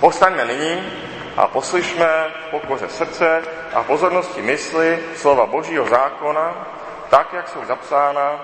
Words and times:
Postaňme 0.00 0.44
nyní 0.44 0.92
a 1.36 1.46
poslyšme 1.46 2.26
v 2.46 2.50
pokoře 2.50 2.88
srdce 2.88 3.42
a 3.74 3.82
pozornosti 3.82 4.42
mysli 4.42 4.98
slova 5.16 5.46
Božího 5.46 5.88
zákona, 5.88 6.68
tak, 7.10 7.32
jak 7.32 7.48
jsou 7.48 7.64
zapsána 7.64 8.40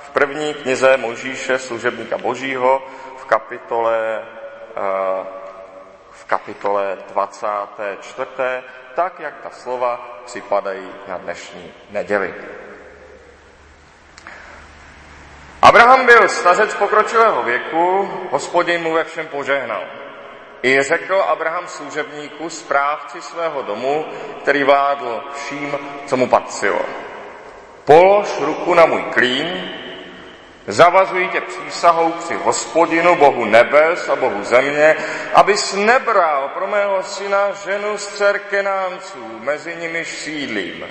v 0.00 0.10
první 0.10 0.54
knize 0.54 0.96
Možíše, 0.96 1.58
služebníka 1.58 2.18
Božího, 2.18 2.82
v 3.16 3.24
kapitole, 3.24 4.22
eh, 4.76 5.26
v 6.10 6.24
kapitole 6.24 6.98
24. 7.08 8.62
tak, 8.94 9.20
jak 9.20 9.34
ta 9.42 9.50
slova 9.50 10.20
připadají 10.24 10.88
na 11.08 11.18
dnešní 11.18 11.72
neděli. 11.90 12.34
Abraham 15.62 16.06
byl 16.06 16.28
stařec 16.28 16.74
pokročilého 16.74 17.42
věku, 17.42 18.10
hospodin 18.30 18.82
mu 18.82 18.92
ve 18.92 19.04
všem 19.04 19.26
požehnal. 19.26 20.05
I 20.66 20.82
řekl 20.82 21.24
Abraham 21.28 21.68
služebníku, 21.68 22.50
správci 22.50 23.22
svého 23.22 23.62
domu, 23.62 24.04
který 24.40 24.64
vládl 24.64 25.24
vším, 25.34 25.78
co 26.06 26.16
mu 26.16 26.28
patřilo. 26.28 26.80
Polož 27.84 28.40
ruku 28.40 28.74
na 28.74 28.86
můj 28.86 29.02
klín, 29.02 29.70
zavazuji 30.66 31.28
tě 31.28 31.40
přísahou 31.40 32.12
při 32.12 32.34
hospodinu, 32.34 33.16
Bohu 33.16 33.44
nebes 33.44 34.08
a 34.08 34.16
Bohu 34.16 34.44
země, 34.44 34.96
abys 35.34 35.72
nebral 35.74 36.48
pro 36.48 36.66
mého 36.66 37.02
syna 37.02 37.52
ženu 37.52 37.98
z 37.98 38.06
dcer 38.06 38.38
Kenánců, 38.38 39.38
mezi 39.40 39.76
nimiž 39.76 40.08
sídlím. 40.08 40.86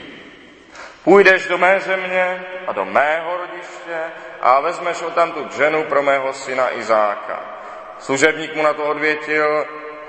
Půjdeš 1.04 1.48
do 1.48 1.58
mé 1.58 1.80
země 1.80 2.46
a 2.68 2.72
do 2.72 2.86
mého 2.86 3.38
rodiště 3.38 4.00
a 4.42 4.60
vezmeš 4.60 5.02
o 5.02 5.10
tamtu 5.10 5.48
ženu 5.58 5.84
pro 5.84 6.04
mého 6.04 6.34
syna 6.34 6.74
Izáka. 6.74 7.65
Služebník 8.00 8.56
mu 8.56 8.64
na 8.64 8.74
to 8.74 8.84
odvětil, 8.84 9.66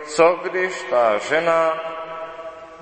co 0.06 0.38
když 0.42 0.82
ta 0.82 1.18
žena, 1.18 1.78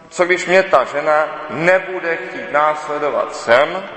co 0.09 0.25
když 0.25 0.47
mě 0.47 0.63
ta 0.63 0.85
žena 0.85 1.47
nebude 1.51 2.17
chtít 2.17 2.53
následovat 2.53 3.37
sem, 3.37 3.89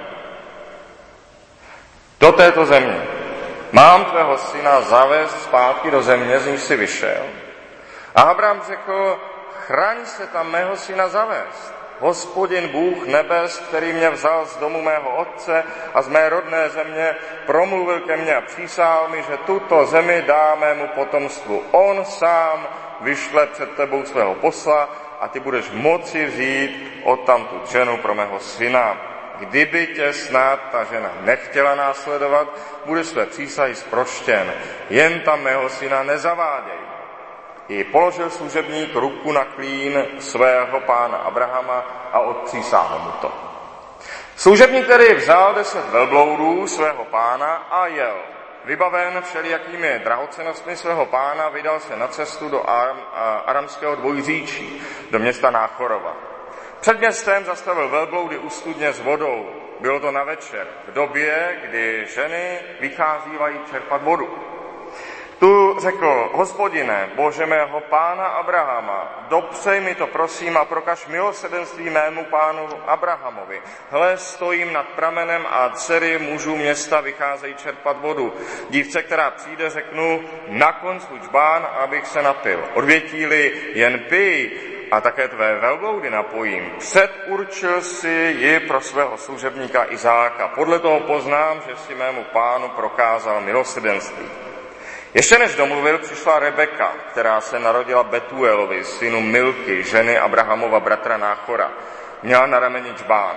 do 2.20 2.32
této 2.32 2.66
země. 2.66 3.08
Mám 3.72 4.06
tvého 4.06 4.38
syna 4.38 4.82
zavést 4.82 5.44
zpátky 5.44 5.92
do 5.92 6.02
země, 6.02 6.40
z 6.40 6.48
níž 6.48 6.62
jsi 6.62 6.76
vyšel. 6.76 7.24
A 8.16 8.22
Abraham 8.22 8.62
řekl, 8.68 9.20
chraň 9.68 10.06
se 10.06 10.28
tam 10.28 10.52
mého 10.52 10.78
syna 10.78 11.08
zavést. 11.08 11.77
Hospodin 12.00 12.68
Bůh 12.68 13.08
nebes, 13.08 13.60
který 13.60 13.94
mě 13.94 14.10
vzal 14.10 14.46
z 14.46 14.58
domu 14.58 14.82
mého 14.82 15.16
otce 15.18 15.64
a 15.94 16.02
z 16.02 16.08
mé 16.08 16.30
rodné 16.30 16.70
země, 16.70 17.16
promluvil 17.46 18.00
ke 18.00 18.18
mně 18.18 18.36
a 18.36 18.42
přísál 18.42 19.08
mi, 19.10 19.24
že 19.24 19.38
tuto 19.38 19.86
zemi 19.86 20.24
dá 20.28 20.56
mému 20.56 20.88
potomstvu. 20.88 21.64
On 21.72 22.06
sám 22.06 22.68
vyšle 23.02 23.48
před 23.48 23.76
tebou 23.76 24.06
svého 24.06 24.36
posla 24.36 24.90
a 25.20 25.28
ty 25.28 25.40
budeš 25.40 25.70
moci 25.74 26.26
vzít 26.26 27.02
od 27.04 27.26
tamtu 27.26 27.62
ženu 27.72 27.98
pro 27.98 28.16
mého 28.16 28.40
syna. 28.40 28.98
Kdyby 29.40 29.88
tě 29.88 30.14
snad 30.14 30.60
ta 30.72 30.84
žena 30.84 31.12
nechtěla 31.22 31.76
následovat, 31.76 32.48
bude 32.86 33.04
své 33.04 33.26
přísahy 33.26 33.76
zproštěn. 33.76 34.54
Jen 34.90 35.22
tam 35.22 35.44
mého 35.44 35.70
syna 35.70 36.04
nezavádej. 36.04 36.87
I 37.68 37.84
položil 37.84 38.30
služebník 38.30 38.96
ruku 38.96 39.32
na 39.32 39.46
klín 39.46 40.06
svého 40.20 40.80
pána 40.80 41.18
Abrahama 41.18 41.86
a 42.14 42.20
odpřísáhl 42.20 43.00
mu 43.00 43.12
to. 43.12 43.32
Služebník 44.36 44.88
tedy 44.88 45.14
vzal 45.14 45.54
deset 45.54 45.90
velbloudů 45.90 46.68
svého 46.68 47.06
pána 47.06 47.56
a 47.56 47.88
jel. 47.88 48.16
Vybaven 48.66 49.22
všelijakými 49.22 50.02
drahocenostmi 50.04 50.76
svého 50.76 51.06
pána, 51.06 51.50
vydal 51.50 51.80
se 51.80 51.96
na 51.96 52.08
cestu 52.08 52.50
do 52.50 52.70
Aram, 52.70 52.98
aramského 53.46 53.96
dvojříčí, 53.96 54.82
do 55.12 55.20
města 55.20 55.52
Náchorova. 55.52 56.16
Před 56.80 57.00
městem 57.00 57.46
zastavil 57.46 57.90
velbloudy 57.90 58.38
u 58.38 58.50
studně 58.50 58.94
s 58.94 59.00
vodou. 59.00 59.50
Bylo 59.80 60.00
to 60.00 60.12
na 60.12 60.24
večer, 60.24 60.68
v 60.88 60.94
době, 60.94 61.58
kdy 61.64 62.06
ženy 62.16 62.60
vycházívají 62.80 63.60
čerpat 63.72 64.04
vodu. 64.04 64.47
Tu 65.40 65.76
řekl, 65.80 66.30
hospodine, 66.34 67.10
bože 67.16 67.46
mého 67.46 67.80
pána 67.80 68.26
Abrahama, 68.26 69.26
dopřej 69.30 69.82
mi 69.82 69.96
to 69.96 70.08
prosím 70.08 70.58
a 70.58 70.66
prokaž 70.66 71.08
milosedenství 71.08 71.90
mému 71.90 72.24
pánu 72.26 72.70
Abrahamovi. 72.88 73.62
Hle, 73.90 74.18
stojím 74.18 74.74
nad 74.74 74.86
pramenem 74.88 75.46
a 75.50 75.70
dcery 75.70 76.20
mužů 76.20 76.56
města 76.56 77.02
vycházejí 77.02 77.56
čerpat 77.56 78.02
vodu. 78.02 78.34
Dívce, 78.70 79.04
která 79.04 79.32
přijde, 79.32 79.70
řeknu, 79.70 80.22
nakon 80.48 81.00
svůj 81.00 81.20
čbán, 81.20 81.68
abych 81.80 82.08
se 82.08 82.22
napil. 82.22 82.64
Odvětíli, 82.74 83.54
jen 83.74 84.00
pij, 84.00 84.52
a 84.92 85.02
také 85.02 85.28
tvé 85.28 85.60
velbloudy 85.60 86.10
napojím. 86.10 86.72
Předurčil 86.80 87.82
si 87.82 88.36
ji 88.40 88.60
pro 88.60 88.82
svého 88.82 89.18
služebníka 89.18 89.86
Izáka. 89.90 90.48
Podle 90.48 90.80
toho 90.80 91.00
poznám, 91.00 91.62
že 91.68 91.76
si 91.76 91.96
mému 91.96 92.24
pánu 92.24 92.70
prokázal 92.70 93.42
milosedenství. 93.42 94.26
Ještě 95.14 95.38
než 95.38 95.56
domluvil, 95.56 95.98
přišla 95.98 96.40
Rebeka, 96.40 96.92
která 97.12 97.42
se 97.42 97.60
narodila 97.60 98.04
Betuelovi, 98.04 98.84
synu 98.84 99.22
Milky, 99.22 99.84
ženy 99.84 100.20
Abrahamova 100.20 100.80
bratra 100.80 101.18
Náchora. 101.18 101.72
Měla 102.24 102.46
na 102.46 102.60
rameni 102.60 102.94
čbán. 102.94 103.36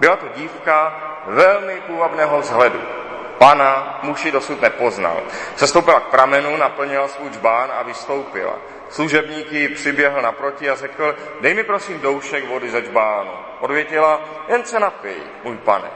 Byla 0.00 0.16
to 0.16 0.26
dívka 0.34 1.00
velmi 1.26 1.80
půvabného 1.80 2.40
vzhledu. 2.40 2.80
Pana 3.38 3.98
muži 4.02 4.30
dosud 4.30 4.62
nepoznal. 4.62 5.22
Sestoupila 5.56 6.00
k 6.00 6.10
pramenu, 6.10 6.56
naplnila 6.56 7.08
svůj 7.08 7.30
čbán 7.30 7.72
a 7.78 7.82
vystoupila. 7.82 8.54
Služebník 8.88 9.52
ji 9.52 9.68
přiběhl 9.68 10.22
naproti 10.22 10.70
a 10.70 10.74
řekl, 10.74 11.16
dej 11.40 11.54
mi 11.54 11.64
prosím 11.64 12.00
doušek 12.00 12.48
vody 12.48 12.70
ze 12.70 12.82
čbánu. 12.82 13.30
Odvětila, 13.60 14.20
jen 14.48 14.64
se 14.64 14.80
napij, 14.80 15.16
můj 15.44 15.56
pane. 15.56 15.90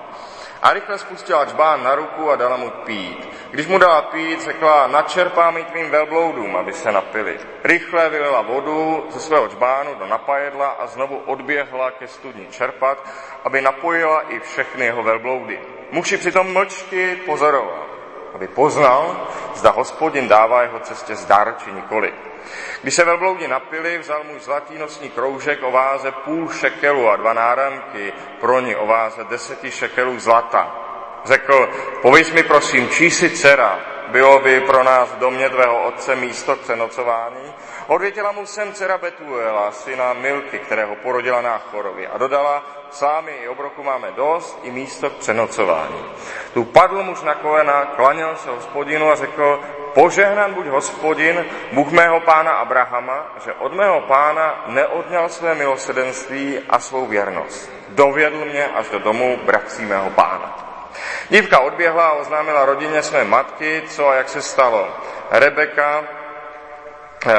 A 0.63 0.73
rychle 0.73 0.99
spustila 0.99 1.45
čbán 1.45 1.85
na 1.85 1.95
ruku 1.95 2.31
a 2.31 2.37
dala 2.37 2.57
mu 2.57 2.71
pít. 2.71 3.29
Když 3.51 3.67
mu 3.67 3.79
dala 3.79 4.03
pít, 4.03 4.43
řekla, 4.43 4.87
načerpá 4.87 5.51
mi 5.51 5.65
tvým 5.65 5.91
velbloudům, 5.91 6.57
aby 6.57 6.73
se 6.73 6.93
napili. 6.93 7.39
Rychle 7.65 8.09
vylila 8.09 8.43
vodu 8.43 9.07
ze 9.11 9.21
svého 9.21 9.49
čbánu 9.49 9.95
do 9.95 10.07
napajedla 10.07 10.69
a 10.69 10.87
znovu 10.87 11.17
odběhla 11.27 11.91
ke 11.91 12.09
studni 12.09 12.47
čerpat, 12.51 13.09
aby 13.45 13.61
napojila 13.61 14.21
i 14.29 14.41
všechny 14.41 14.85
jeho 14.85 15.03
velbloudy. 15.03 15.61
Muž 15.91 16.15
přitom 16.19 16.53
mlčky 16.53 17.17
pozoroval, 17.17 17.87
aby 18.35 18.49
poznal, 18.49 19.27
zda 19.55 19.71
hospodin 19.71 20.29
dává 20.29 20.63
jeho 20.63 20.81
cestě 20.81 21.17
zdar 21.17 21.55
či 21.65 21.73
nikoli. 21.73 22.13
Když 22.83 22.95
se 22.95 23.05
velbloudi 23.05 23.49
napili, 23.49 23.99
vzal 23.99 24.25
můj 24.25 24.41
zlatý 24.41 24.79
nosní 24.79 25.11
kroužek 25.11 25.63
o 25.63 25.71
váze 25.71 26.13
půl 26.13 26.49
šekelu 26.49 27.11
a 27.11 27.17
dva 27.17 27.33
náramky, 27.33 28.13
pro 28.41 28.61
ní 28.61 28.77
o 28.77 28.87
váze 28.87 29.25
deseti 29.25 29.71
šekelů 29.71 30.19
zlata. 30.19 30.75
Řekl, 31.25 31.71
pověz 32.03 32.33
mi 32.33 32.43
prosím, 32.43 32.89
čí 32.89 33.11
si 33.11 33.31
dcera, 33.31 33.81
bylo 34.09 34.41
by 34.41 34.61
pro 34.61 34.85
nás 34.85 35.13
v 35.13 35.19
domě 35.19 35.51
tvého 35.51 35.83
otce 35.83 36.17
místo 36.17 36.57
přenocování? 36.57 37.55
Odvětila 37.87 38.33
mu 38.33 38.47
jsem 38.47 38.73
dcera 38.73 38.99
Betuela, 38.99 39.73
syna 39.73 40.13
Milky, 40.13 40.59
kterého 40.59 40.97
porodila 40.97 41.41
Náchorovi 41.41 42.07
a 42.07 42.19
dodala, 42.19 42.65
sámi 42.91 43.33
i 43.33 43.49
obroku 43.49 43.83
máme 43.83 44.13
dost 44.13 44.59
i 44.63 44.71
místo 44.71 45.11
k 45.11 45.17
přenocování. 45.17 46.05
Tu 46.55 46.65
padl 46.65 47.03
muž 47.03 47.23
na 47.23 47.35
kolena, 47.35 47.85
klaněl 47.85 48.37
se 48.37 48.51
hospodinu 48.51 49.11
a 49.11 49.15
řekl, 49.15 49.61
Požehnan 49.95 50.55
buď 50.55 50.67
hospodin, 50.67 51.45
Bůh 51.73 51.91
mého 51.91 52.21
pána 52.21 52.51
Abrahama, 52.51 53.27
že 53.45 53.53
od 53.53 53.73
mého 53.73 54.01
pána 54.01 54.65
neodňal 54.67 55.29
své 55.29 55.55
milosedenství 55.55 56.59
a 56.69 56.79
svou 56.79 57.07
věrnost. 57.07 57.71
Dovědl 57.89 58.45
mě 58.45 58.67
až 58.67 58.89
do 58.89 58.99
domu 58.99 59.39
bratří 59.45 59.85
mého 59.85 60.11
pána. 60.11 60.65
Dívka 61.29 61.61
odběhla 61.61 62.09
a 62.09 62.13
oznámila 62.13 62.65
rodině 62.65 63.03
své 63.03 63.25
matky, 63.25 63.83
co 63.89 64.09
a 64.09 64.15
jak 64.15 64.29
se 64.29 64.43
stalo. 64.43 64.89
Rebeka 65.31 66.05
Eh, 67.27 67.35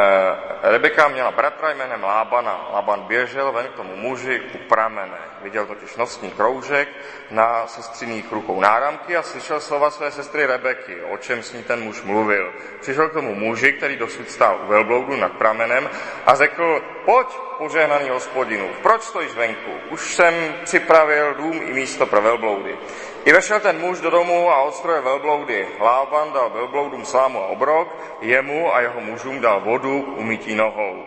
Rebeka 0.64 1.08
měla 1.08 1.32
bratra 1.32 1.72
jménem 1.72 2.04
Lábana. 2.04 2.70
Lában 2.74 3.02
běžel 3.02 3.52
ven 3.52 3.68
k 3.68 3.76
tomu 3.76 3.96
muži 3.96 4.42
u 4.54 4.58
pramene. 4.58 5.18
Viděl 5.42 5.66
totiž 5.66 5.96
nosní 5.96 6.32
kroužek 6.32 6.90
na 7.32 7.68
sestřiných 7.68 8.32
rukou 8.32 8.62
náramky 8.62 9.18
a 9.18 9.24
slyšel 9.24 9.60
slova 9.60 9.92
své 9.92 10.12
sestry 10.12 10.46
Rebeky, 10.46 11.02
o 11.02 11.18
čem 11.18 11.44
s 11.44 11.54
ní 11.54 11.64
ten 11.64 11.80
muž 11.80 12.02
mluvil. 12.04 12.54
Přišel 12.82 13.10
k 13.10 13.14
tomu 13.14 13.36
muži, 13.36 13.74
který 13.74 13.96
dosud 13.96 14.32
stál 14.32 14.60
u 14.64 14.68
velbloudu 14.68 15.16
nad 15.16 15.32
pramenem 15.32 15.90
a 16.26 16.36
řekl, 16.36 16.82
pojď, 17.06 17.28
požehnaný 17.58 18.10
hospodinu, 18.10 18.70
proč 18.82 19.02
stojíš 19.02 19.36
venku? 19.36 19.72
Už 19.90 20.16
jsem 20.16 20.34
připravil 20.64 21.34
dům 21.34 21.62
i 21.64 21.74
místo 21.74 22.06
pro 22.06 22.22
velbloudy. 22.22 22.78
I 23.26 23.32
vešel 23.34 23.60
ten 23.60 23.80
muž 23.80 24.00
do 24.00 24.10
domu 24.10 24.50
a 24.50 24.62
odstroje 24.62 25.02
velbloudy. 25.02 25.68
Lában 25.80 26.32
dal 26.34 26.50
velbloudům 26.50 27.06
slámu 27.06 27.40
a 27.40 27.48
obrok, 27.48 27.88
jemu 28.22 28.76
a 28.76 28.82
jeho 28.82 29.02
mužům 29.02 29.40
dal 29.40 29.62
vodu 29.62 30.02
k 30.02 30.18
umytí 30.18 30.56
nohou. 30.56 31.06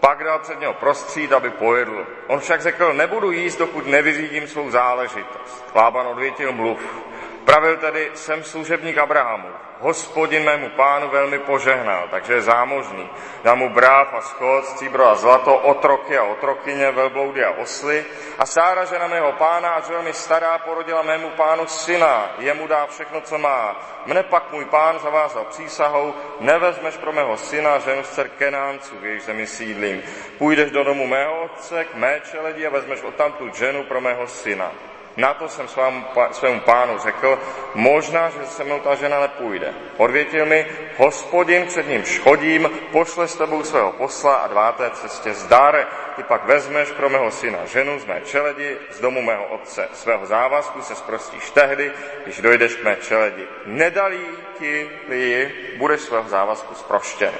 Pak 0.00 0.24
dal 0.24 0.38
před 0.38 0.60
něho 0.60 0.74
prostřít, 0.74 1.32
aby 1.32 1.50
pojedl. 1.50 2.06
On 2.26 2.40
však 2.40 2.62
řekl, 2.62 2.92
nebudu 2.92 3.30
jíst, 3.30 3.56
dokud 3.56 3.86
nevyřídím 3.86 4.48
svou 4.48 4.70
záležitost. 4.70 5.64
Lában 5.74 6.06
odvětil 6.06 6.52
mluv. 6.52 6.80
Pravil 7.44 7.76
tedy, 7.76 8.10
jsem 8.14 8.44
služebník 8.44 8.98
Abrahamu. 8.98 9.48
Hospodin 9.80 10.44
mému 10.44 10.68
pánu 10.68 11.08
velmi 11.10 11.38
požehnal, 11.38 12.08
takže 12.10 12.32
je 12.32 12.40
zámožný. 12.40 13.10
Dá 13.44 13.54
mu 13.54 13.68
bráv 13.68 14.14
a 14.14 14.20
schod, 14.20 14.64
stříbro 14.64 15.06
a 15.06 15.14
zlato, 15.14 15.56
otroky 15.56 16.18
a 16.18 16.24
otrokyně, 16.24 16.90
velbloudy 16.90 17.44
a 17.44 17.50
osly. 17.50 18.04
A 18.38 18.46
Sára, 18.46 18.84
žena 18.84 19.06
mého 19.06 19.32
pána, 19.32 19.70
až 19.70 19.88
velmi 19.88 20.12
stará, 20.12 20.58
porodila 20.58 21.02
mému 21.02 21.30
pánu 21.30 21.66
syna. 21.66 22.30
Jemu 22.38 22.66
dá 22.66 22.86
všechno, 22.86 23.20
co 23.20 23.38
má. 23.38 23.76
Mne 24.06 24.22
pak 24.22 24.52
můj 24.52 24.64
pán 24.64 24.98
zavázal 24.98 25.44
přísahou, 25.44 26.14
nevezmeš 26.40 26.96
pro 26.96 27.12
mého 27.12 27.36
syna 27.36 27.78
ženu 27.78 28.02
z 28.02 28.10
dcer 28.10 28.28
Kenánců, 28.28 28.98
v 28.98 29.04
jejich 29.04 29.22
zemi 29.22 29.46
sídlím. 29.46 30.02
Půjdeš 30.38 30.70
do 30.70 30.84
domu 30.84 31.06
mého 31.06 31.42
otce, 31.42 31.84
k 31.84 31.94
mé 31.94 32.20
čeledi 32.30 32.66
a 32.66 32.70
vezmeš 32.70 33.02
odtamtud 33.02 33.54
ženu 33.54 33.84
pro 33.84 34.00
mého 34.00 34.26
syna. 34.26 34.72
Na 35.16 35.34
to 35.34 35.48
jsem 35.48 35.68
svám, 35.68 36.08
svému 36.32 36.60
pánu 36.60 36.98
řekl, 36.98 37.38
možná, 37.74 38.30
že 38.30 38.46
se 38.46 38.64
mnou 38.64 38.80
ta 38.80 38.94
žena 38.94 39.20
nepůjde. 39.20 39.74
Odvětil 39.96 40.46
mi, 40.46 40.66
hospodin, 40.96 41.66
před 41.66 41.88
ním 41.88 42.04
chodím, 42.22 42.70
pošle 42.92 43.28
s 43.28 43.36
tebou 43.36 43.64
svého 43.64 43.92
posla 43.92 44.34
a 44.34 44.48
dvá 44.48 44.72
té 44.72 44.90
cestě 44.90 45.34
zdar. 45.34 45.86
Ty 46.16 46.22
pak 46.22 46.44
vezmeš 46.44 46.90
pro 46.90 47.08
mého 47.08 47.30
syna 47.30 47.58
ženu 47.64 47.98
z 47.98 48.04
mé 48.04 48.20
čeledi, 48.24 48.76
z 48.90 49.00
domu 49.00 49.22
mého 49.22 49.44
otce. 49.44 49.88
Svého 49.92 50.26
závazku 50.26 50.82
se 50.82 50.94
zprostíš 50.94 51.50
tehdy, 51.50 51.92
když 52.24 52.40
dojdeš 52.40 52.74
k 52.74 52.84
mé 52.84 52.96
čeledi. 52.96 53.46
Nedalí 53.66 54.26
ti 54.58 54.90
ji, 55.08 55.74
budeš 55.76 56.00
svého 56.00 56.28
závazku 56.28 56.74
zproštěn. 56.74 57.32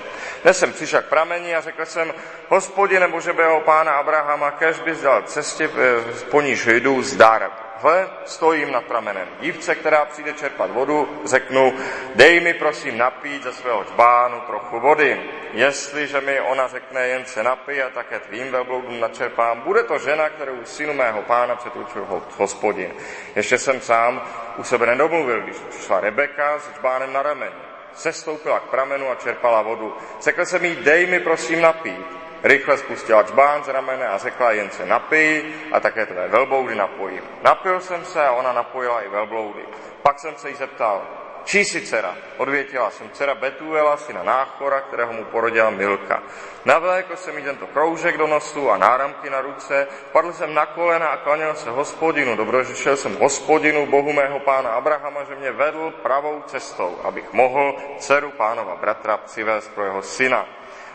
Dnes 0.42 0.58
jsem 0.58 0.72
přišel 0.72 1.02
k 1.02 1.08
prameni 1.08 1.54
a 1.54 1.60
řekl 1.60 1.84
jsem, 1.84 2.14
hospodine 2.48 3.08
Bože 3.08 3.32
bého 3.32 3.60
pána 3.60 3.92
Abrahama, 3.92 4.50
kež 4.50 4.80
bys 4.80 5.00
dal 5.00 5.22
cestě, 5.22 5.64
eh, 5.64 6.24
po 6.30 6.40
níž 6.40 6.66
jdu 6.66 7.02
zdar. 7.02 7.61
Hle, 7.82 8.10
stojím 8.24 8.72
nad 8.72 8.84
pramenem. 8.84 9.28
Dívce, 9.40 9.74
která 9.74 10.04
přijde 10.04 10.32
čerpat 10.32 10.70
vodu, 10.70 11.22
řeknu, 11.24 11.74
dej 12.14 12.40
mi 12.40 12.54
prosím 12.54 12.98
napít 12.98 13.42
ze 13.42 13.52
svého 13.52 13.84
čbánu 13.84 14.40
trochu 14.40 14.80
vody. 14.80 15.30
Jestliže 15.52 16.20
mi 16.20 16.40
ona 16.40 16.68
řekne, 16.68 17.08
jen 17.08 17.24
se 17.24 17.42
napij 17.42 17.82
a 17.82 17.90
také 17.90 18.18
tvým 18.18 18.52
velbloudům 18.52 19.00
načerpám, 19.00 19.60
bude 19.60 19.82
to 19.82 19.98
žena, 19.98 20.28
kterou 20.28 20.64
synu 20.64 20.94
mého 20.94 21.22
pána 21.22 21.56
přetlučil 21.56 22.22
hospodin. 22.38 22.92
Ještě 23.36 23.58
jsem 23.58 23.80
sám 23.80 24.22
u 24.56 24.64
sebe 24.64 24.86
nedomluvil, 24.86 25.40
když 25.40 25.56
přišla 25.56 26.00
Rebeka 26.00 26.58
s 26.58 26.78
čbánem 26.78 27.12
na 27.12 27.22
rameni. 27.22 27.54
Sestoupila 27.94 28.60
k 28.60 28.70
pramenu 28.70 29.10
a 29.10 29.14
čerpala 29.14 29.62
vodu. 29.62 29.96
Řekl 30.20 30.44
jsem 30.44 30.64
jí, 30.64 30.76
dej 30.76 31.06
mi 31.06 31.20
prosím 31.20 31.60
napít. 31.60 32.06
Rychle 32.42 32.76
spustila 32.76 33.22
čbán 33.22 33.64
z 33.64 33.68
ramene 33.68 34.08
a 34.08 34.18
řekla, 34.18 34.52
jen 34.52 34.70
se 34.70 34.86
napij 34.86 35.44
a 35.72 35.80
také 35.80 36.06
tvé 36.06 36.28
velbloudy 36.28 36.74
napojím. 36.74 37.22
Napil 37.42 37.80
jsem 37.80 38.04
se 38.04 38.26
a 38.26 38.32
ona 38.32 38.52
napojila 38.52 39.00
i 39.00 39.08
velbloudy. 39.08 39.64
Pak 40.02 40.18
jsem 40.18 40.36
se 40.36 40.48
jí 40.48 40.54
zeptal, 40.54 41.02
čí 41.44 41.64
jsi 41.64 41.80
dcera? 41.80 42.16
Odvětila 42.36 42.90
jsem 42.90 43.10
dcera 43.10 43.34
Betuela, 43.34 43.96
syna 43.96 44.22
Náchora, 44.22 44.80
kterého 44.80 45.12
mu 45.12 45.24
porodila 45.24 45.70
Milka. 45.70 46.22
Navlékl 46.64 47.16
jsem 47.16 47.38
jí 47.38 47.44
tento 47.44 47.66
kroužek 47.66 48.18
do 48.18 48.26
nosu 48.26 48.70
a 48.70 48.76
náramky 48.76 49.30
na 49.30 49.40
ruce, 49.40 49.86
padl 50.12 50.32
jsem 50.32 50.54
na 50.54 50.66
kolena 50.66 51.06
a 51.06 51.16
klaněl 51.16 51.54
se 51.54 51.70
hospodinu. 51.70 52.36
Dobrožešel 52.36 52.96
jsem 52.96 53.16
hospodinu, 53.16 53.86
bohu 53.86 54.12
mého 54.12 54.40
pána 54.40 54.70
Abrahama, 54.70 55.24
že 55.24 55.34
mě 55.34 55.52
vedl 55.52 55.90
pravou 56.02 56.42
cestou, 56.46 56.98
abych 57.04 57.32
mohl 57.32 57.74
dceru 57.98 58.30
pánova 58.30 58.76
bratra 58.76 59.16
přivést 59.16 59.68
pro 59.74 59.84
jeho 59.84 60.02
syna. 60.02 60.46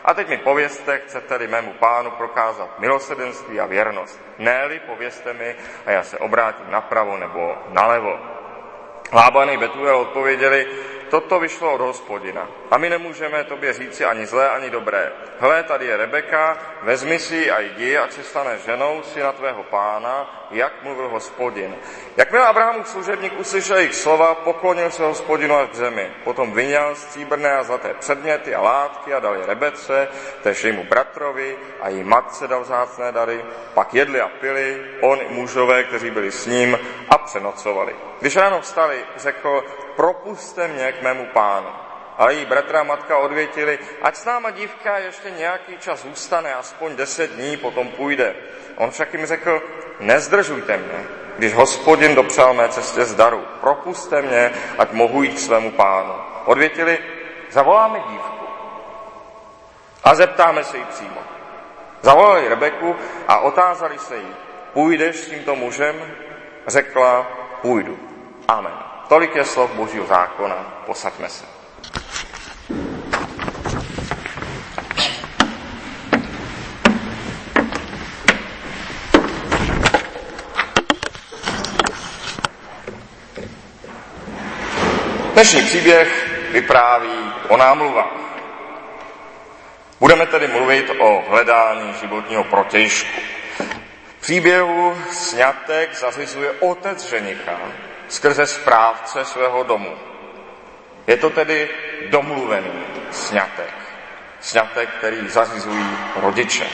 A 0.08 0.14
teď 0.14 0.28
mi 0.28 0.36
povězte, 0.36 0.98
chcete-li 0.98 1.46
mému 1.46 1.72
pánu 1.72 2.10
prokázat 2.10 2.78
milosedenství 2.78 3.60
a 3.60 3.66
věrnost. 3.66 4.20
Ne-li, 4.38 4.80
povězte 4.80 5.32
mi 5.32 5.56
a 5.86 5.90
já 5.90 6.02
se 6.02 6.18
obrátím 6.18 6.70
napravo 6.70 7.16
nebo 7.16 7.58
nalevo. 7.68 8.18
Lában 9.12 9.50
i 9.50 9.56
Betuel 9.56 9.96
odpověděli, 9.96 10.66
toto 11.10 11.40
vyšlo 11.40 11.74
od 11.74 11.80
hospodina. 11.80 12.48
A 12.70 12.78
my 12.78 12.90
nemůžeme 12.90 13.44
tobě 13.44 13.72
říci 13.72 14.04
ani 14.04 14.26
zlé, 14.26 14.50
ani 14.50 14.70
dobré. 14.70 15.12
Hle, 15.38 15.62
tady 15.62 15.86
je 15.86 15.96
Rebeka, 15.96 16.58
vezmi 16.82 17.18
si 17.18 17.50
a 17.50 17.60
jdi, 17.60 17.98
ať 17.98 18.12
se 18.12 18.22
stane 18.22 18.58
ženou 18.58 19.02
syna 19.02 19.32
tvého 19.32 19.62
pána, 19.62 20.37
jak 20.50 20.82
mluvil 20.82 21.08
hospodin. 21.08 21.76
Jakmile 22.16 22.46
Abrahamův 22.46 22.88
služebník 22.88 23.38
uslyšel 23.38 23.76
jejich 23.76 23.94
slova, 23.94 24.34
poklonil 24.34 24.90
se 24.90 25.04
hospodinu 25.04 25.54
až 25.54 25.68
k 25.68 25.74
zemi. 25.74 26.10
Potom 26.24 26.52
vyňal 26.52 26.94
stříbrné 26.94 27.52
a 27.52 27.62
zlaté 27.62 27.94
předměty 27.94 28.54
a 28.54 28.60
látky 28.60 29.14
a 29.14 29.20
dal 29.20 29.36
je 29.36 29.46
Rebece, 29.46 30.08
též 30.42 30.64
jejímu 30.64 30.84
bratrovi 30.84 31.56
a 31.80 31.88
jí 31.88 32.04
matce 32.04 32.48
dal 32.48 32.64
zácné 32.64 33.12
dary. 33.12 33.44
Pak 33.74 33.94
jedli 33.94 34.20
a 34.20 34.28
pili, 34.28 34.82
on 35.00 35.18
i 35.20 35.28
mužové, 35.28 35.84
kteří 35.84 36.10
byli 36.10 36.32
s 36.32 36.46
ním 36.46 36.78
a 37.08 37.18
přenocovali. 37.18 37.96
Když 38.20 38.36
ráno 38.36 38.60
vstali, 38.60 39.04
řekl, 39.16 39.64
propuste 39.96 40.68
mě 40.68 40.92
k 40.92 41.02
mému 41.02 41.26
pánu. 41.26 41.87
Ale 42.18 42.34
její 42.34 42.44
bratra 42.44 42.80
a 42.80 42.82
matka 42.82 43.18
odvětili, 43.18 43.78
ať 44.02 44.16
s 44.16 44.24
náma 44.24 44.50
dívka 44.50 44.98
ještě 44.98 45.30
nějaký 45.30 45.78
čas 45.78 46.02
zůstane, 46.02 46.54
aspoň 46.54 46.96
deset 46.96 47.30
dní, 47.30 47.56
potom 47.56 47.88
půjde. 47.88 48.34
On 48.76 48.90
však 48.90 49.12
jim 49.12 49.26
řekl, 49.26 49.62
nezdržujte 50.00 50.76
mě, 50.76 51.06
když 51.38 51.54
hospodin 51.54 52.14
dopřál 52.14 52.54
mé 52.54 52.68
cestě 52.68 53.04
zdaru. 53.04 53.44
Propuste 53.60 54.22
mě, 54.22 54.52
ať 54.78 54.92
mohu 54.92 55.22
jít 55.22 55.34
k 55.34 55.38
svému 55.38 55.70
pánu. 55.70 56.14
Odvětili, 56.44 56.98
zavoláme 57.50 57.98
dívku 57.98 58.46
a 60.04 60.14
zeptáme 60.14 60.64
se 60.64 60.76
jí 60.76 60.84
přímo. 60.84 61.20
Zavolali 62.02 62.48
Rebeku 62.48 62.96
a 63.28 63.38
otázali 63.38 63.98
se 63.98 64.16
jí, 64.16 64.36
půjdeš 64.72 65.16
s 65.16 65.28
tímto 65.28 65.56
mužem? 65.56 66.14
Řekla, 66.66 67.26
půjdu. 67.62 67.98
Amen. 68.48 68.72
Tolik 69.08 69.34
je 69.34 69.44
slov 69.44 69.70
Božího 69.70 70.06
zákona. 70.06 70.82
Posaďme 70.86 71.28
se. 71.28 71.57
Dnešní 85.38 85.62
příběh 85.62 86.28
vypráví 86.52 87.32
o 87.48 87.56
námluvách. 87.56 88.12
Budeme 90.00 90.26
tedy 90.26 90.48
mluvit 90.48 90.90
o 90.98 91.24
hledání 91.28 91.94
životního 92.00 92.44
protějšku. 92.44 93.20
V 94.18 94.20
příběhu 94.20 94.96
sňatek 95.10 95.94
zařizuje 95.94 96.50
otec 96.60 97.10
ženicha 97.10 97.60
skrze 98.08 98.46
správce 98.46 99.24
svého 99.24 99.62
domu. 99.62 99.96
Je 101.08 101.16
to 101.16 101.30
tedy 101.30 101.68
domluvený 102.10 102.84
sňatek. 103.10 103.74
Sňatek, 104.40 104.88
který 104.98 105.28
zařizují 105.28 105.98
rodiče. 106.16 106.66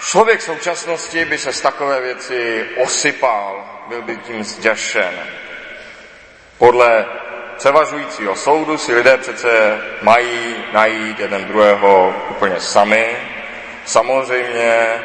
Člověk 0.00 0.40
v 0.40 0.42
současnosti 0.42 1.24
by 1.24 1.38
se 1.38 1.52
z 1.52 1.60
takové 1.60 2.00
věci 2.00 2.66
osypal, 2.76 3.64
byl 3.88 4.02
by 4.02 4.16
tím 4.16 4.44
zděšen. 4.44 5.14
Podle 6.58 7.06
převažujícího 7.56 8.36
soudu 8.36 8.78
si 8.78 8.94
lidé 8.94 9.16
přece 9.16 9.80
mají 10.02 10.56
najít 10.72 11.20
jeden 11.20 11.44
druhého 11.44 12.14
úplně 12.30 12.60
sami. 12.60 13.16
Samozřejmě 13.84 15.04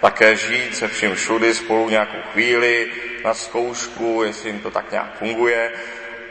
také 0.00 0.36
žít 0.36 0.76
se 0.76 0.88
vším 0.88 1.14
všudy 1.14 1.54
spolu 1.54 1.88
nějakou 1.88 2.18
chvíli 2.32 2.90
na 3.24 3.34
zkoušku, 3.34 4.22
jestli 4.22 4.48
jim 4.48 4.60
to 4.60 4.70
tak 4.70 4.90
nějak 4.90 5.18
funguje. 5.18 5.72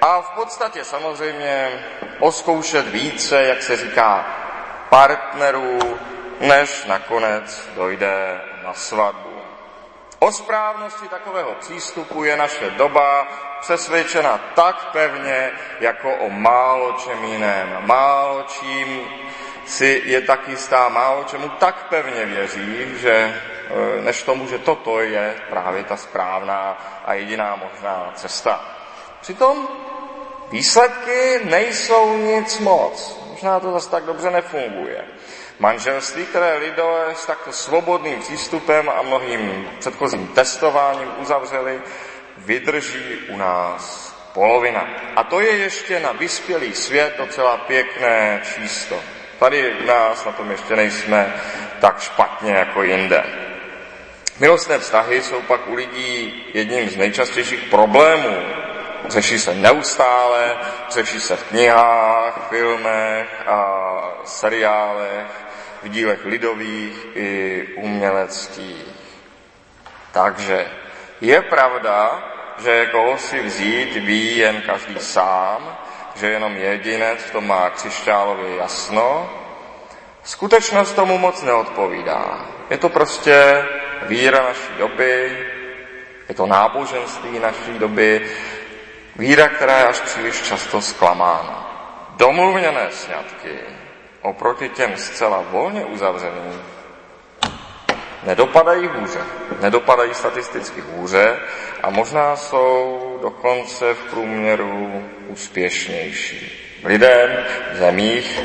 A 0.02 0.22
v 0.22 0.30
podstatě 0.30 0.84
samozřejmě 0.84 1.86
oskoušet 2.20 2.88
více, 2.88 3.44
jak 3.44 3.62
se 3.64 3.78
říká, 3.78 4.26
partnerů, 4.90 6.00
než 6.40 6.86
nakonec 6.86 7.70
dojde 7.76 8.42
na 8.64 8.74
svatbu. 8.74 9.30
O 10.20 10.32
správnosti 10.32 11.08
takového 11.08 11.52
přístupu 11.60 12.24
je 12.24 12.36
naše 12.38 12.70
doba 12.70 13.28
přesvědčena 13.62 14.40
tak 14.56 14.92
pevně, 14.92 15.52
jako 15.80 16.16
o 16.16 16.30
málo 16.30 16.92
čem 16.92 17.24
jiném. 17.24 17.78
Málo 17.80 18.44
čím 18.44 19.02
si 19.66 20.02
je 20.06 20.22
tak 20.22 20.48
jistá, 20.48 20.90
málo 20.90 21.24
čemu 21.24 21.50
tak 21.50 21.90
pevně 21.90 22.26
věří, 22.26 22.98
že 22.98 23.12
e, 23.12 24.02
než 24.02 24.24
tomu, 24.24 24.48
že 24.48 24.60
toto 24.60 25.00
je 25.00 25.36
právě 25.50 25.84
ta 25.84 25.98
správná 25.98 26.78
a 27.06 27.14
jediná 27.14 27.56
možná 27.56 28.12
cesta. 28.16 28.66
Přitom 29.22 29.68
výsledky 30.52 31.40
nejsou 31.44 32.18
nic 32.18 32.60
moc. 32.60 33.20
Možná 33.32 33.60
to 33.60 33.72
zase 33.72 33.90
tak 33.90 34.04
dobře 34.04 34.32
nefunguje. 34.32 35.04
Manželství, 35.60 36.26
které 36.26 36.58
lidé 36.58 36.84
s 37.16 37.26
takto 37.26 37.52
svobodným 37.52 38.20
přístupem 38.20 38.90
a 38.90 39.02
mnohým 39.02 39.70
předchozím 39.80 40.28
testováním 40.28 41.10
uzavřeli, 41.18 41.82
vydrží 42.38 43.18
u 43.30 43.38
nás 43.38 44.16
polovina. 44.34 44.88
A 45.16 45.24
to 45.24 45.40
je 45.40 45.58
ještě 45.58 46.00
na 46.00 46.12
vyspělý 46.12 46.74
svět 46.74 47.14
docela 47.18 47.58
pěkné 47.58 48.42
číslo. 48.56 49.00
Tady 49.40 49.74
u 49.84 49.86
nás 49.86 50.26
na 50.26 50.32
tom 50.32 50.52
ještě 50.52 50.76
nejsme 50.76 51.34
tak 51.80 52.02
špatně 52.02 52.52
jako 52.52 52.84
jinde. 52.84 53.24
Milostné 54.40 54.80
vztahy 54.80 55.22
jsou 55.22 55.42
pak 55.42 55.68
u 55.68 55.74
lidí 55.76 56.44
jedním 56.54 56.90
z 56.90 56.98
nejčastějších 56.98 57.64
problémů. 57.70 58.61
Řeší 59.08 59.40
se 59.40 59.54
neustále, 59.54 60.58
řeší 60.90 61.20
se 61.20 61.36
v 61.36 61.44
knihách, 61.44 62.48
filmech 62.50 63.48
a 63.48 63.64
seriálech, 64.24 65.28
v 65.84 65.90
dílech 65.90 66.26
lidových 66.26 67.08
i 67.16 67.68
uměleckých. 67.76 68.86
Takže 70.12 70.68
je 71.22 71.42
pravda, 71.42 72.24
že 72.64 72.86
koho 72.86 73.18
si 73.18 73.40
vzít 73.40 73.96
ví 73.96 74.38
jen 74.38 74.62
každý 74.62 75.00
sám, 75.00 75.78
že 76.16 76.28
jenom 76.30 76.56
jedinec 76.56 77.20
v 77.24 77.32
tom 77.32 77.48
má 77.48 77.70
křišťálově 77.70 78.56
jasno. 78.56 79.30
Skutečnost 80.24 80.94
tomu 80.94 81.18
moc 81.18 81.42
neodpovídá. 81.44 82.46
Je 82.70 82.78
to 82.78 82.90
prostě 82.90 83.66
víra 84.02 84.44
naší 84.44 84.74
doby, 84.78 85.38
je 86.30 86.36
to 86.36 86.46
náboženství 86.46 87.40
naší 87.40 87.80
doby, 87.80 88.30
víra, 89.22 89.50
která 89.50 89.78
je 89.78 89.86
až 89.86 90.00
příliš 90.00 90.42
často 90.42 90.82
zklamána. 90.82 91.68
Domluvněné 92.18 92.88
sňatky 92.92 93.60
oproti 94.22 94.70
těm 94.70 94.98
zcela 94.98 95.44
volně 95.52 95.86
uzavřeným 95.86 96.62
nedopadají 98.24 98.88
hůře, 98.88 99.20
nedopadají 99.62 100.14
statisticky 100.14 100.82
hůře 100.82 101.40
a 101.84 101.90
možná 101.90 102.36
jsou 102.36 103.20
dokonce 103.22 103.94
v 103.94 104.04
průměru 104.10 105.04
úspěšnější. 105.28 106.68
Lidé 106.84 107.46
v 107.74 107.78
zemích, 107.78 108.40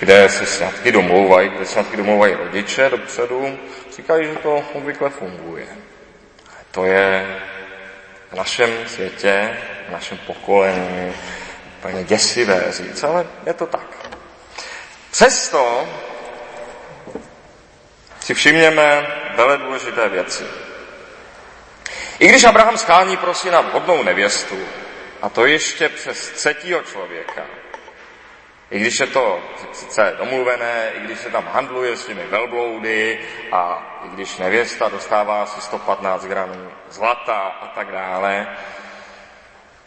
kde 0.00 0.28
se 0.28 0.46
sňatky 0.46 0.92
domlouvají, 0.92 1.48
kde 1.48 1.66
sňatky 1.66 1.96
domlouvají 1.96 2.34
rodiče 2.34 2.88
dopředu, 2.90 3.58
říkají, 3.96 4.26
že 4.26 4.34
to 4.34 4.64
obvykle 4.72 5.10
funguje. 5.10 5.66
To 6.70 6.84
je 6.84 7.36
v 8.32 8.34
našem 8.36 8.70
světě, 8.86 9.56
našem 9.92 10.18
pokolení 10.18 11.14
úplně 11.78 12.04
děsivé 12.04 12.72
říct, 12.72 13.04
ale 13.04 13.26
je 13.46 13.54
to 13.54 13.66
tak. 13.66 14.08
Přesto 15.10 15.88
si 18.20 18.34
všimněme 18.34 19.06
vele 19.36 19.58
důležité 19.58 20.08
věci. 20.08 20.44
I 22.18 22.28
když 22.28 22.44
Abraham 22.44 22.78
schání 22.78 23.16
pro 23.16 23.34
syna 23.34 23.60
vhodnou 23.60 24.02
nevěstu, 24.02 24.58
a 25.22 25.28
to 25.28 25.46
ještě 25.46 25.88
přes 25.88 26.30
třetího 26.30 26.82
člověka, 26.82 27.42
i 28.70 28.78
když 28.78 29.00
je 29.00 29.06
to 29.06 29.40
sice 29.72 30.14
domluvené, 30.18 30.90
i 30.94 31.00
když 31.00 31.18
se 31.18 31.30
tam 31.30 31.46
handluje 31.52 31.96
s 31.96 32.06
těmi 32.06 32.26
velbloudy 32.26 33.20
a 33.52 33.92
i 34.04 34.08
když 34.08 34.36
nevěsta 34.36 34.88
dostává 34.88 35.42
asi 35.42 35.60
115 35.60 36.24
gramů 36.24 36.70
zlata 36.90 37.38
a 37.38 37.66
tak 37.66 37.92
dále, 37.92 38.56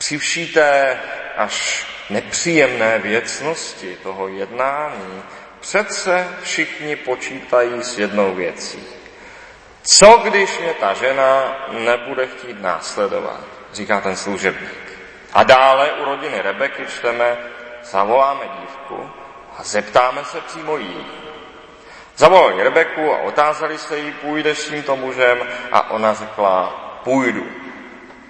při 0.06 0.18
vší 0.18 0.54
té 0.54 1.00
až 1.38 1.88
nepříjemné 2.10 3.00
věcnosti 3.00 3.98
toho 4.04 4.28
jednání 4.28 5.24
přece 5.60 6.28
všichni 6.42 6.96
počítají 6.96 7.84
s 7.84 7.98
jednou 7.98 8.36
věcí. 8.36 8.84
Co 9.84 10.22
když 10.24 10.60
mě 10.60 10.74
ta 10.74 10.94
žena 10.94 11.58
nebude 11.70 12.28
chtít 12.28 12.62
následovat, 12.62 13.40
říká 13.74 14.02
ten 14.02 14.16
služebník. 14.16 15.00
A 15.34 15.44
dále 15.44 15.92
u 15.92 16.06
rodiny 16.06 16.42
Rebeky 16.42 16.86
čteme, 16.86 17.38
zavoláme 17.84 18.46
dívku 18.62 19.10
a 19.58 19.64
zeptáme 19.64 20.26
se 20.26 20.42
přímo 20.42 20.78
jí. 20.78 21.06
Zavolali 22.18 22.64
Rebeku 22.64 23.14
a 23.14 23.22
otázali 23.22 23.78
se 23.78 23.98
jí, 23.98 24.12
půjdeš 24.12 24.58
s 24.58 24.70
tímto 24.70 24.96
mužem 24.96 25.38
a 25.72 25.92
ona 25.92 26.14
řekla, 26.14 26.68
půjdu. 27.04 27.48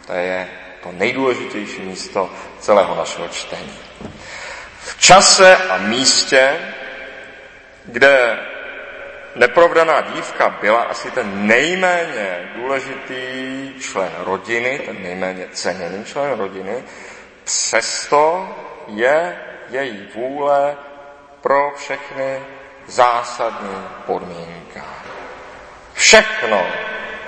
To 0.08 0.14
je 0.14 0.65
to 0.86 0.92
nejdůležitější 0.92 1.82
místo 1.82 2.30
celého 2.60 2.96
našeho 2.96 3.28
čtení. 3.28 3.80
V 4.80 5.02
čase 5.02 5.58
a 5.58 5.78
místě, 5.78 6.60
kde 7.86 8.40
neprovdaná 9.36 10.02
dívka 10.02 10.50
byla 10.62 10.82
asi 10.82 11.12
ten 11.12 11.48
nejméně 11.48 12.52
důležitý 12.56 13.74
člen 13.80 14.12
rodiny, 14.18 14.80
ten 14.86 15.04
nejméně 15.04 15.48
ceněný 15.52 16.06
člen 16.06 16.40
rodiny, 16.40 16.84
přesto 17.44 18.50
je 18.88 19.40
její 19.70 20.08
vůle 20.16 20.78
pro 21.42 21.74
všechny 21.78 22.42
zásadní 22.86 23.88
podmínka. 24.06 24.86
Všechno 25.94 26.66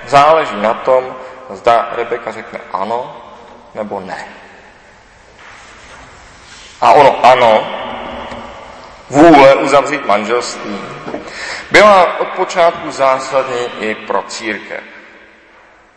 záleží 0.08 0.62
na 0.62 0.74
tom, 0.74 1.16
zda 1.50 1.90
Rebeka 1.92 2.32
řekne 2.32 2.60
ano 2.74 3.27
nebo 3.76 4.00
ne. 4.00 4.28
A 6.82 6.92
ono 6.92 7.26
ano, 7.26 7.68
vůle 9.10 9.56
uzavřít 9.56 10.06
manželství, 10.06 10.80
byla 11.72 12.20
od 12.20 12.28
počátku 12.28 12.92
zásadní 12.92 13.68
i 13.80 13.96
pro 13.96 14.24
církev. 14.24 14.84